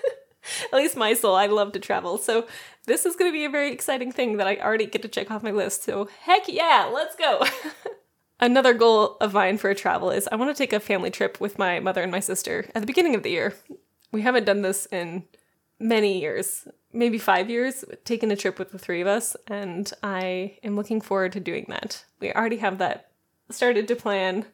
At 0.72 0.76
least 0.76 0.96
my 0.96 1.14
soul. 1.14 1.34
I 1.34 1.46
love 1.46 1.72
to 1.72 1.80
travel. 1.80 2.18
So 2.18 2.46
this 2.86 3.06
is 3.06 3.16
going 3.16 3.30
to 3.30 3.36
be 3.36 3.44
a 3.44 3.50
very 3.50 3.72
exciting 3.72 4.12
thing 4.12 4.36
that 4.38 4.46
I 4.46 4.56
already 4.56 4.86
get 4.86 5.02
to 5.02 5.08
check 5.08 5.30
off 5.30 5.42
my 5.42 5.50
list. 5.50 5.84
So 5.84 6.08
heck 6.22 6.48
yeah, 6.48 6.90
let's 6.92 7.16
go. 7.16 7.44
Another 8.40 8.72
goal 8.72 9.18
of 9.20 9.34
mine 9.34 9.58
for 9.58 9.68
a 9.68 9.74
travel 9.74 10.10
is 10.10 10.28
I 10.32 10.36
want 10.36 10.54
to 10.54 10.58
take 10.58 10.72
a 10.72 10.80
family 10.80 11.10
trip 11.10 11.40
with 11.40 11.58
my 11.58 11.78
mother 11.78 12.02
and 12.02 12.10
my 12.10 12.20
sister 12.20 12.70
at 12.74 12.80
the 12.80 12.86
beginning 12.86 13.14
of 13.14 13.22
the 13.22 13.30
year. 13.30 13.54
We 14.12 14.22
haven't 14.22 14.44
done 14.44 14.62
this 14.62 14.86
in 14.86 15.24
many 15.78 16.20
years, 16.20 16.66
maybe 16.92 17.18
five 17.18 17.50
years, 17.50 17.84
taking 18.04 18.30
a 18.30 18.36
trip 18.36 18.58
with 18.58 18.72
the 18.72 18.78
three 18.78 19.00
of 19.00 19.06
us, 19.06 19.36
and 19.46 19.92
I 20.02 20.58
am 20.62 20.74
looking 20.74 21.00
forward 21.00 21.32
to 21.32 21.40
doing 21.40 21.66
that. 21.68 22.04
We 22.18 22.32
already 22.32 22.56
have 22.56 22.78
that 22.78 23.10
started 23.50 23.86
to 23.88 23.96
plan 23.96 24.46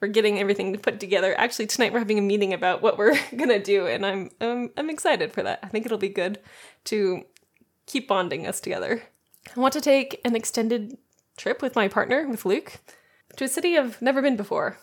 we're 0.00 0.08
getting 0.08 0.38
everything 0.38 0.76
put 0.78 1.00
together. 1.00 1.34
Actually, 1.38 1.66
tonight 1.66 1.92
we're 1.92 1.98
having 1.98 2.18
a 2.18 2.22
meeting 2.22 2.52
about 2.52 2.82
what 2.82 2.98
we're 2.98 3.18
gonna 3.36 3.62
do, 3.62 3.86
and 3.86 4.06
I'm 4.06 4.30
um, 4.40 4.70
I'm 4.76 4.90
excited 4.90 5.32
for 5.32 5.42
that. 5.42 5.60
I 5.62 5.68
think 5.68 5.86
it'll 5.86 5.98
be 5.98 6.08
good 6.08 6.38
to 6.84 7.24
keep 7.86 8.08
bonding 8.08 8.46
us 8.46 8.60
together. 8.60 9.02
I 9.56 9.60
want 9.60 9.72
to 9.74 9.80
take 9.80 10.20
an 10.24 10.36
extended 10.36 10.98
trip 11.36 11.62
with 11.62 11.74
my 11.74 11.88
partner, 11.88 12.28
with 12.28 12.44
Luke, 12.44 12.80
to 13.36 13.44
a 13.44 13.48
city 13.48 13.78
I've 13.78 14.00
never 14.02 14.20
been 14.20 14.36
before. 14.36 14.78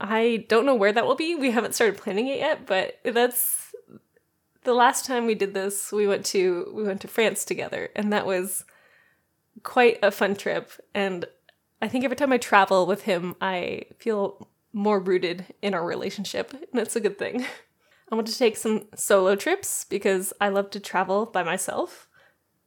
I 0.00 0.44
don't 0.48 0.66
know 0.66 0.74
where 0.74 0.92
that 0.92 1.06
will 1.06 1.14
be. 1.14 1.34
We 1.34 1.52
haven't 1.52 1.74
started 1.74 1.96
planning 1.96 2.26
it 2.26 2.38
yet, 2.38 2.66
but 2.66 2.98
that's 3.04 3.72
the 4.64 4.74
last 4.74 5.04
time 5.04 5.26
we 5.26 5.34
did 5.34 5.54
this. 5.54 5.92
We 5.92 6.06
went 6.06 6.26
to 6.26 6.72
we 6.74 6.82
went 6.82 7.00
to 7.02 7.08
France 7.08 7.44
together, 7.44 7.90
and 7.96 8.12
that 8.12 8.26
was 8.26 8.64
quite 9.62 9.98
a 10.02 10.10
fun 10.10 10.34
trip. 10.34 10.72
And 10.94 11.24
I 11.80 11.88
think 11.88 12.04
every 12.04 12.16
time 12.16 12.32
I 12.32 12.38
travel 12.38 12.86
with 12.86 13.02
him, 13.02 13.34
I 13.40 13.82
feel 13.98 14.48
more 14.72 15.00
rooted 15.00 15.46
in 15.60 15.74
our 15.74 15.84
relationship, 15.84 16.52
and 16.52 16.80
it's 16.80 16.96
a 16.96 17.00
good 17.00 17.18
thing. 17.18 17.44
I 18.10 18.14
want 18.14 18.26
to 18.28 18.38
take 18.38 18.56
some 18.56 18.86
solo 18.94 19.36
trips 19.36 19.86
because 19.88 20.32
I 20.40 20.50
love 20.50 20.70
to 20.70 20.80
travel 20.80 21.26
by 21.26 21.42
myself. 21.42 22.08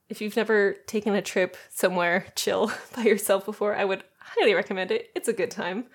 If 0.10 0.22
you've 0.22 0.36
never 0.36 0.74
taken 0.88 1.14
a 1.14 1.22
trip 1.22 1.56
somewhere 1.70 2.26
chill 2.36 2.72
by 2.96 3.04
yourself 3.04 3.46
before, 3.46 3.76
I 3.76 3.86
would 3.86 4.04
highly 4.20 4.54
recommend 4.54 4.92
it. 4.92 5.10
It's 5.16 5.28
a 5.28 5.34
good 5.34 5.52
time. 5.52 5.86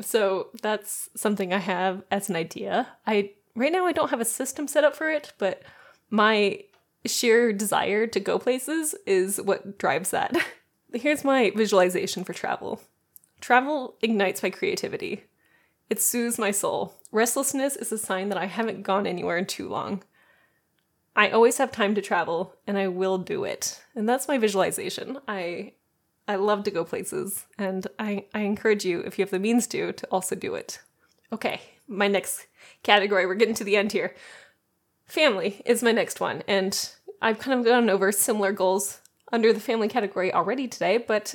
So 0.00 0.48
that's 0.62 1.08
something 1.16 1.52
I 1.52 1.58
have 1.58 2.04
as 2.10 2.28
an 2.28 2.36
idea. 2.36 2.86
I 3.06 3.32
right 3.56 3.72
now 3.72 3.84
I 3.84 3.92
don't 3.92 4.10
have 4.10 4.20
a 4.20 4.24
system 4.24 4.68
set 4.68 4.84
up 4.84 4.94
for 4.94 5.10
it, 5.10 5.32
but 5.38 5.62
my 6.08 6.60
sheer 7.04 7.52
desire 7.52 8.06
to 8.06 8.20
go 8.20 8.38
places 8.38 8.94
is 9.06 9.40
what 9.40 9.78
drives 9.78 10.10
that. 10.10 10.36
Here's 10.94 11.24
my 11.24 11.50
visualization 11.54 12.24
for 12.24 12.32
travel. 12.32 12.80
Travel 13.48 13.96
ignites 14.02 14.42
my 14.42 14.50
creativity. 14.50 15.24
It 15.88 16.02
soothes 16.02 16.38
my 16.38 16.50
soul. 16.50 16.92
Restlessness 17.10 17.76
is 17.76 17.90
a 17.90 17.96
sign 17.96 18.28
that 18.28 18.36
I 18.36 18.44
haven't 18.44 18.82
gone 18.82 19.06
anywhere 19.06 19.38
in 19.38 19.46
too 19.46 19.70
long. 19.70 20.02
I 21.16 21.30
always 21.30 21.56
have 21.56 21.72
time 21.72 21.94
to 21.94 22.02
travel 22.02 22.54
and 22.66 22.76
I 22.76 22.88
will 22.88 23.16
do 23.16 23.44
it. 23.44 23.82
And 23.94 24.06
that's 24.06 24.28
my 24.28 24.36
visualization. 24.36 25.16
I 25.26 25.72
I 26.28 26.34
love 26.34 26.62
to 26.64 26.70
go 26.70 26.84
places 26.84 27.46
and 27.56 27.86
I, 27.98 28.26
I 28.34 28.40
encourage 28.40 28.84
you, 28.84 29.00
if 29.00 29.18
you 29.18 29.22
have 29.22 29.30
the 29.30 29.38
means 29.38 29.66
to, 29.68 29.94
to 29.94 30.06
also 30.08 30.34
do 30.34 30.54
it. 30.54 30.80
Okay, 31.32 31.62
my 31.86 32.06
next 32.06 32.48
category, 32.82 33.24
we're 33.24 33.34
getting 33.34 33.54
to 33.54 33.64
the 33.64 33.78
end 33.78 33.92
here. 33.92 34.14
Family 35.06 35.62
is 35.64 35.82
my 35.82 35.92
next 35.92 36.20
one, 36.20 36.42
and 36.46 36.90
I've 37.22 37.38
kind 37.38 37.58
of 37.58 37.64
gone 37.64 37.88
over 37.88 38.12
similar 38.12 38.52
goals 38.52 39.00
under 39.32 39.54
the 39.54 39.60
family 39.60 39.88
category 39.88 40.34
already 40.34 40.68
today, 40.68 40.98
but 40.98 41.34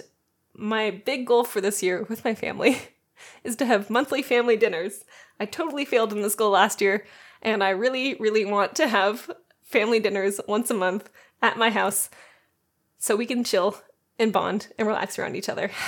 my 0.55 0.91
big 0.91 1.25
goal 1.25 1.43
for 1.43 1.61
this 1.61 1.81
year 1.81 2.03
with 2.09 2.23
my 2.23 2.35
family 2.35 2.77
is 3.43 3.55
to 3.57 3.65
have 3.65 3.89
monthly 3.89 4.21
family 4.21 4.57
dinners. 4.57 5.03
I 5.39 5.45
totally 5.45 5.85
failed 5.85 6.13
in 6.13 6.21
this 6.21 6.35
goal 6.35 6.51
last 6.51 6.81
year, 6.81 7.05
and 7.41 7.63
I 7.63 7.69
really, 7.69 8.15
really 8.15 8.45
want 8.45 8.75
to 8.75 8.87
have 8.87 9.29
family 9.63 9.99
dinners 9.99 10.39
once 10.47 10.69
a 10.69 10.75
month 10.75 11.09
at 11.41 11.57
my 11.57 11.69
house 11.69 12.09
so 12.97 13.15
we 13.15 13.25
can 13.25 13.43
chill 13.43 13.77
and 14.19 14.31
bond 14.31 14.67
and 14.77 14.87
relax 14.87 15.17
around 15.17 15.35
each 15.35 15.49
other. 15.49 15.71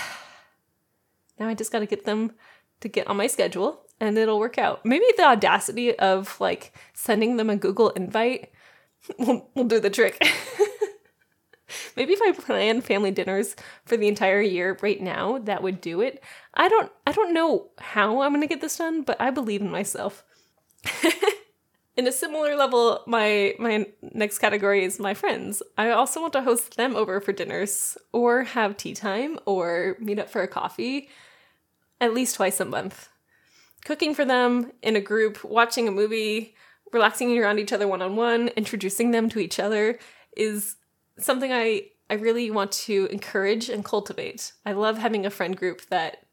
Now 1.37 1.49
I 1.49 1.53
just 1.53 1.69
got 1.69 1.79
to 1.79 1.85
get 1.85 2.05
them 2.05 2.31
to 2.79 2.87
get 2.87 3.07
on 3.07 3.17
my 3.17 3.27
schedule 3.27 3.81
and 3.99 4.17
it'll 4.17 4.39
work 4.39 4.57
out. 4.57 4.85
Maybe 4.85 5.05
the 5.17 5.25
audacity 5.25 5.93
of 5.97 6.39
like 6.39 6.73
sending 6.93 7.35
them 7.35 7.49
a 7.49 7.57
Google 7.57 7.89
invite 7.89 8.51
will, 9.19 9.49
will 9.53 9.65
do 9.65 9.81
the 9.81 9.89
trick. 9.89 10.21
Maybe 11.95 12.13
if 12.13 12.21
I 12.21 12.31
plan 12.31 12.81
family 12.81 13.11
dinners 13.11 13.55
for 13.85 13.97
the 13.97 14.07
entire 14.07 14.41
year 14.41 14.77
right 14.81 15.01
now, 15.01 15.39
that 15.39 15.63
would 15.63 15.81
do 15.81 16.01
it. 16.01 16.23
I 16.53 16.69
don't 16.69 16.91
I 17.05 17.11
don't 17.11 17.33
know 17.33 17.69
how 17.79 18.21
I'm 18.21 18.31
going 18.31 18.41
to 18.41 18.47
get 18.47 18.61
this 18.61 18.77
done, 18.77 19.01
but 19.01 19.19
I 19.19 19.31
believe 19.31 19.61
in 19.61 19.71
myself. 19.71 20.23
in 21.97 22.07
a 22.07 22.11
similar 22.11 22.55
level, 22.55 23.03
my 23.07 23.55
my 23.59 23.87
next 24.13 24.39
category 24.39 24.83
is 24.83 24.99
my 24.99 25.13
friends. 25.13 25.63
I 25.77 25.91
also 25.91 26.21
want 26.21 26.33
to 26.33 26.41
host 26.41 26.77
them 26.77 26.95
over 26.95 27.19
for 27.19 27.31
dinners 27.31 27.97
or 28.11 28.43
have 28.43 28.77
tea 28.77 28.93
time 28.93 29.39
or 29.45 29.97
meet 29.99 30.19
up 30.19 30.29
for 30.29 30.41
a 30.41 30.47
coffee 30.47 31.09
at 32.01 32.13
least 32.13 32.35
twice 32.35 32.59
a 32.59 32.65
month. 32.65 33.09
Cooking 33.83 34.13
for 34.13 34.25
them 34.25 34.71
in 34.81 34.95
a 34.95 35.01
group, 35.01 35.43
watching 35.43 35.87
a 35.87 35.91
movie, 35.91 36.55
relaxing 36.91 37.37
around 37.37 37.59
each 37.59 37.73
other 37.73 37.87
one 37.87 38.01
on 38.01 38.15
one, 38.15 38.49
introducing 38.49 39.11
them 39.11 39.29
to 39.29 39.39
each 39.39 39.59
other 39.59 39.99
is 40.35 40.75
something 41.17 41.51
I 41.51 41.89
I 42.09 42.15
really 42.15 42.51
want 42.51 42.71
to 42.71 43.07
encourage 43.11 43.69
and 43.69 43.83
cultivate. 43.83 44.53
I 44.65 44.73
love 44.73 44.97
having 44.97 45.25
a 45.25 45.31
friend 45.31 45.57
group 45.57 45.87
that 45.89 46.25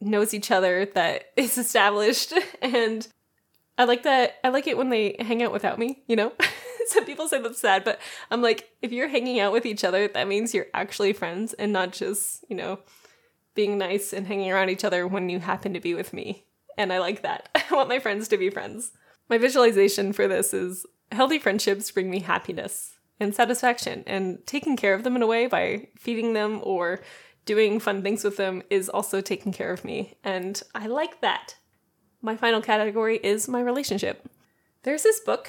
knows 0.00 0.32
each 0.32 0.50
other, 0.50 0.86
that 0.86 1.24
is 1.36 1.58
established, 1.58 2.32
and 2.62 3.06
I 3.76 3.84
like 3.84 4.02
that. 4.04 4.36
I 4.44 4.48
like 4.48 4.66
it 4.66 4.76
when 4.76 4.90
they 4.90 5.16
hang 5.20 5.42
out 5.42 5.52
without 5.52 5.78
me, 5.78 6.02
you 6.06 6.16
know? 6.16 6.32
Some 6.86 7.04
people 7.04 7.28
say 7.28 7.40
that's 7.40 7.60
sad, 7.60 7.84
but 7.84 8.00
I'm 8.30 8.42
like, 8.42 8.70
if 8.82 8.90
you're 8.90 9.08
hanging 9.08 9.38
out 9.38 9.52
with 9.52 9.64
each 9.64 9.84
other, 9.84 10.08
that 10.08 10.26
means 10.26 10.52
you're 10.52 10.66
actually 10.74 11.12
friends 11.12 11.52
and 11.52 11.72
not 11.72 11.92
just, 11.92 12.44
you 12.48 12.56
know, 12.56 12.80
being 13.54 13.78
nice 13.78 14.12
and 14.12 14.26
hanging 14.26 14.50
around 14.50 14.70
each 14.70 14.84
other 14.84 15.06
when 15.06 15.28
you 15.28 15.38
happen 15.38 15.72
to 15.74 15.80
be 15.80 15.94
with 15.94 16.12
me. 16.12 16.44
And 16.76 16.92
I 16.92 16.98
like 16.98 17.22
that. 17.22 17.48
I 17.54 17.74
want 17.74 17.88
my 17.88 18.00
friends 18.00 18.26
to 18.28 18.38
be 18.38 18.50
friends. 18.50 18.92
My 19.28 19.38
visualization 19.38 20.12
for 20.12 20.26
this 20.26 20.52
is 20.52 20.84
healthy 21.12 21.38
friendships 21.38 21.90
bring 21.90 22.10
me 22.10 22.20
happiness 22.20 22.96
and 23.20 23.34
satisfaction, 23.34 24.02
and 24.06 24.44
taking 24.46 24.76
care 24.76 24.94
of 24.94 25.04
them 25.04 25.14
in 25.14 25.22
a 25.22 25.26
way 25.26 25.46
by 25.46 25.88
feeding 25.96 26.32
them 26.32 26.60
or 26.62 27.00
doing 27.44 27.78
fun 27.78 28.02
things 28.02 28.24
with 28.24 28.36
them 28.36 28.62
is 28.70 28.88
also 28.88 29.20
taking 29.20 29.52
care 29.52 29.72
of 29.72 29.84
me. 29.84 30.14
And 30.24 30.60
I 30.74 30.86
like 30.86 31.20
that. 31.20 31.56
My 32.22 32.36
final 32.36 32.60
category 32.60 33.18
is 33.18 33.48
my 33.48 33.60
relationship. 33.60 34.28
There's 34.82 35.02
this 35.02 35.20
book 35.20 35.48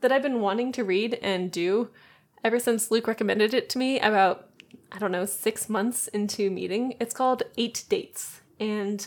that 0.00 0.10
I've 0.10 0.22
been 0.22 0.40
wanting 0.40 0.72
to 0.72 0.84
read 0.84 1.14
and 1.22 1.50
do 1.50 1.90
ever 2.42 2.58
since 2.58 2.90
Luke 2.90 3.06
recommended 3.06 3.52
it 3.52 3.68
to 3.70 3.78
me 3.78 4.00
about 4.00 4.50
I 4.92 4.98
don't 4.98 5.12
know, 5.12 5.24
six 5.24 5.68
months 5.68 6.08
into 6.08 6.50
meeting. 6.50 6.94
It's 7.00 7.14
called 7.14 7.44
Eight 7.56 7.84
Dates. 7.88 8.40
And 8.58 9.06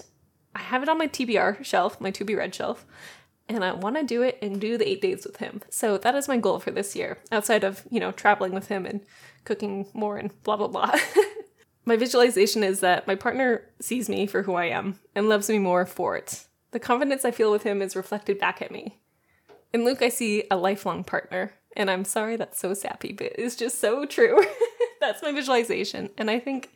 I 0.56 0.60
have 0.60 0.84
it 0.84 0.90
on 0.90 0.98
my 0.98 1.08
TBR 1.08 1.64
shelf, 1.64 2.00
my 2.00 2.12
to 2.12 2.24
be 2.24 2.36
read 2.36 2.56
shelf. 2.56 2.86
And 3.50 3.64
I 3.64 3.74
want 3.74 3.98
to 3.98 4.04
do 4.04 4.22
it 4.22 4.38
and 4.42 4.60
do 4.60 4.78
the 4.78 4.88
eight 4.88 5.02
days 5.02 5.26
with 5.26 5.38
him. 5.38 5.62
So 5.70 5.98
that 5.98 6.16
is 6.16 6.28
my 6.28 6.38
goal 6.38 6.60
for 6.60 6.72
this 6.72 6.96
year, 6.96 7.20
outside 7.32 7.64
of, 7.64 7.84
you 7.90 8.00
know, 8.00 8.12
traveling 8.12 8.54
with 8.54 8.68
him 8.68 8.86
and 8.86 9.02
cooking 9.44 9.88
more 9.94 10.18
and 10.18 10.32
blah, 10.44 10.56
blah, 10.56 10.68
blah. 10.68 10.96
my 11.86 11.98
visualization 11.98 12.64
is 12.64 12.80
that 12.80 13.06
my 13.06 13.16
partner 13.16 13.64
sees 13.82 14.08
me 14.08 14.26
for 14.28 14.44
who 14.44 14.54
I 14.54 14.66
am 14.66 15.00
and 15.14 15.28
loves 15.28 15.50
me 15.50 15.60
more 15.60 15.86
for 15.86 16.16
it. 16.16 16.46
The 16.72 16.80
confidence 16.80 17.26
I 17.26 17.32
feel 17.32 17.52
with 17.52 17.64
him 17.64 17.82
is 17.82 17.96
reflected 17.96 18.40
back 18.40 18.62
at 18.62 18.72
me. 18.72 19.00
In 19.74 19.84
Luke, 19.84 20.02
I 20.02 20.10
see 20.10 20.46
a 20.50 20.58
lifelong 20.58 21.04
partner. 21.04 21.54
And 21.76 21.90
I'm 21.90 22.06
sorry 22.06 22.36
that's 22.36 22.60
so 22.60 22.74
sappy, 22.74 23.14
but 23.14 23.34
it's 23.36 23.56
just 23.56 23.80
so 23.80 24.06
true. 24.06 24.44
that's 25.00 25.24
my 25.24 25.32
visualization. 25.32 26.10
And 26.18 26.30
I 26.30 26.40
think 26.40 26.70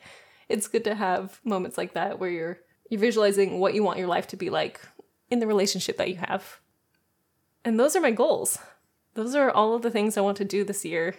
it's 0.49 0.67
good 0.67 0.83
to 0.85 0.95
have 0.95 1.39
moments 1.43 1.77
like 1.77 1.93
that 1.93 2.19
where 2.19 2.29
you're 2.29 2.59
you're 2.89 3.01
visualizing 3.01 3.59
what 3.59 3.73
you 3.73 3.83
want 3.83 3.99
your 3.99 4.07
life 4.07 4.27
to 4.27 4.37
be 4.37 4.49
like 4.49 4.79
in 5.29 5.39
the 5.39 5.47
relationship 5.47 5.97
that 5.97 6.09
you 6.09 6.15
have. 6.15 6.59
And 7.65 7.79
those 7.79 7.95
are 7.95 8.01
my 8.01 8.11
goals. 8.11 8.59
Those 9.13 9.35
are 9.35 9.51
all 9.51 9.73
of 9.73 9.81
the 9.81 9.91
things 9.91 10.17
I 10.17 10.21
want 10.21 10.37
to 10.37 10.45
do 10.45 10.63
this 10.63 10.85
year 10.85 11.15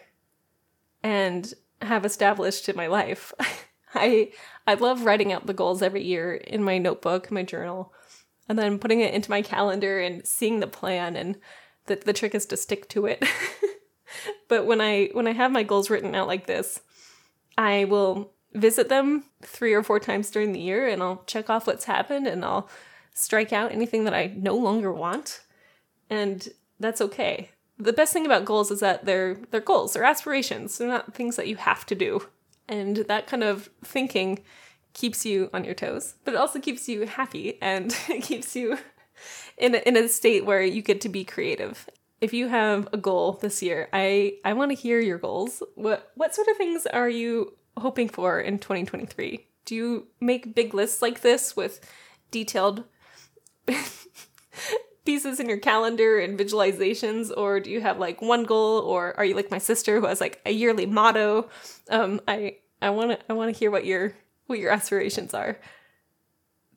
and 1.03 1.53
have 1.83 2.05
established 2.05 2.68
in 2.68 2.77
my 2.77 2.87
life. 2.87 3.33
I 3.94 4.33
I 4.66 4.75
love 4.75 5.05
writing 5.05 5.33
out 5.33 5.47
the 5.47 5.55
goals 5.55 5.83
every 5.83 6.05
year 6.05 6.35
in 6.35 6.62
my 6.62 6.79
notebook, 6.79 7.31
my 7.31 7.42
journal, 7.42 7.92
and 8.49 8.59
then 8.59 8.79
putting 8.79 9.01
it 9.01 9.14
into 9.14 9.31
my 9.31 9.42
calendar 9.42 9.99
and 9.99 10.27
seeing 10.27 10.61
the 10.61 10.66
plan 10.66 11.16
and 11.16 11.37
the, 11.87 11.97
the 11.97 12.12
trick 12.12 12.35
is 12.35 12.47
to 12.47 12.57
stick 12.57 12.88
to 12.90 13.07
it. 13.07 13.25
but 14.49 14.66
when 14.66 14.81
I 14.81 15.09
when 15.12 15.27
I 15.27 15.33
have 15.33 15.51
my 15.51 15.62
goals 15.62 15.90
written 15.90 16.14
out 16.14 16.27
like 16.27 16.47
this, 16.47 16.81
I 17.57 17.85
will 17.85 18.33
visit 18.55 18.88
them 18.88 19.25
three 19.42 19.75
or 19.75 19.83
four 19.83 20.01
times 20.01 20.31
during 20.31 20.53
the 20.53 20.61
year 20.61 20.88
and 20.88 21.03
I'll 21.03 21.23
check 21.27 21.51
off 21.51 21.66
what's 21.66 21.85
happened 21.85 22.27
and 22.27 22.44
I'll 22.44 22.68
strike 23.18 23.52
out 23.52 23.72
anything 23.72 24.04
that 24.04 24.14
I 24.14 24.33
no 24.37 24.54
longer 24.54 24.92
want. 24.92 25.40
And 26.11 26.48
that's 26.81 27.00
okay. 27.00 27.50
The 27.78 27.92
best 27.92 28.12
thing 28.12 28.26
about 28.26 28.44
goals 28.44 28.70
is 28.70 28.81
that 28.81 29.04
they're 29.04 29.37
they're 29.50 29.61
goals, 29.61 29.92
they're 29.92 30.04
aspirations. 30.04 30.78
They're 30.78 30.88
not 30.88 31.14
things 31.14 31.37
that 31.37 31.48
you 31.48 31.57
have 31.57 31.87
to 31.87 31.94
do. 31.94 32.26
And 32.68 32.96
that 32.96 33.26
kind 33.26 33.44
of 33.44 33.70
thinking 33.85 34.40
keeps 34.94 35.24
you 35.24 35.48
on 35.52 35.64
your 35.64 35.74
toes, 35.74 36.14
but 36.24 36.35
it 36.35 36.38
also 36.38 36.61
keeps 36.61 36.88
you 36.88 37.07
happy 37.07 37.59
and 37.62 37.96
it 38.09 38.22
keeps 38.22 38.57
you 38.57 38.78
in 39.57 39.74
a, 39.74 39.78
in 39.78 39.96
a 39.96 40.09
state 40.09 40.44
where 40.44 40.62
you 40.62 40.83
get 40.83 41.00
to 41.02 41.09
be 41.09 41.24
creative 41.24 41.88
if 42.20 42.33
you 42.33 42.48
have 42.48 42.88
a 42.92 42.96
goal 42.96 43.38
this 43.40 43.62
year, 43.62 43.88
I 43.92 44.35
I 44.44 44.52
want 44.52 44.70
to 44.70 44.76
hear 44.76 45.00
your 45.00 45.18
goals. 45.18 45.62
What 45.74 46.11
what 46.14 46.35
sort 46.35 46.48
of 46.48 46.57
things 46.57 46.87
are 46.87 47.09
you 47.09 47.54
hoping 47.76 48.09
for 48.09 48.40
in 48.40 48.59
2023? 48.59 49.46
Do 49.64 49.74
you 49.74 50.07
make 50.20 50.54
big 50.54 50.74
lists 50.74 51.02
like 51.02 51.20
this 51.20 51.57
with 51.57 51.81
detailed 52.31 52.85
pieces 55.04 55.40
in 55.40 55.48
your 55.48 55.59
calendar 55.59 56.18
and 56.18 56.38
visualizations 56.38 57.31
or 57.35 57.61
do 57.61 57.70
you 57.70 57.81
have 57.81 57.98
like 57.98 58.20
one 58.20 58.44
goal 58.44 58.81
or 58.81 59.16
are 59.16 59.24
you 59.24 59.35
like 59.35 59.50
my 59.50 59.59
sister 59.59 60.00
who 60.00 60.07
has 60.07 60.20
like 60.20 60.40
a 60.44 60.50
yearly 60.50 60.87
motto? 60.87 61.48
Um 61.90 62.20
I 62.28 62.57
I 62.83 62.90
want 62.90 63.12
to 63.12 63.18
I 63.28 63.33
want 63.33 63.52
to 63.52 63.59
hear 63.59 63.70
what 63.70 63.85
your 63.87 64.14
what 64.46 64.59
your 64.59 64.70
aspirations 64.70 65.35
are. 65.35 65.59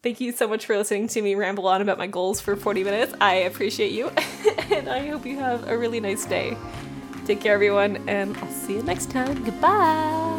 Thank 0.04 0.19
you 0.19 0.32
so 0.32 0.47
much 0.47 0.65
for 0.65 0.75
listening 0.75 1.08
to 1.10 1.21
me 1.21 1.36
ramble 1.36 1.67
on 1.67 1.82
about 1.82 1.97
my 1.97 2.08
goals 2.08 2.41
for 2.41 2.56
40 2.56 2.84
minutes. 2.84 3.13
I 3.21 3.36
appreciate 3.36 3.91
you, 3.91 4.08
and 4.71 4.89
I 4.89 5.08
hope 5.08 5.27
you 5.27 5.38
have 5.38 5.67
a 5.69 5.77
really 5.77 5.99
nice 5.99 6.25
day. 6.25 6.58
Take 7.25 7.41
care, 7.41 7.54
everyone, 7.54 7.97
and 8.10 8.36
I'll 8.38 8.49
see 8.49 8.73
you 8.73 8.84
next 8.84 9.12
time. 9.12 9.43
Goodbye. 9.43 10.31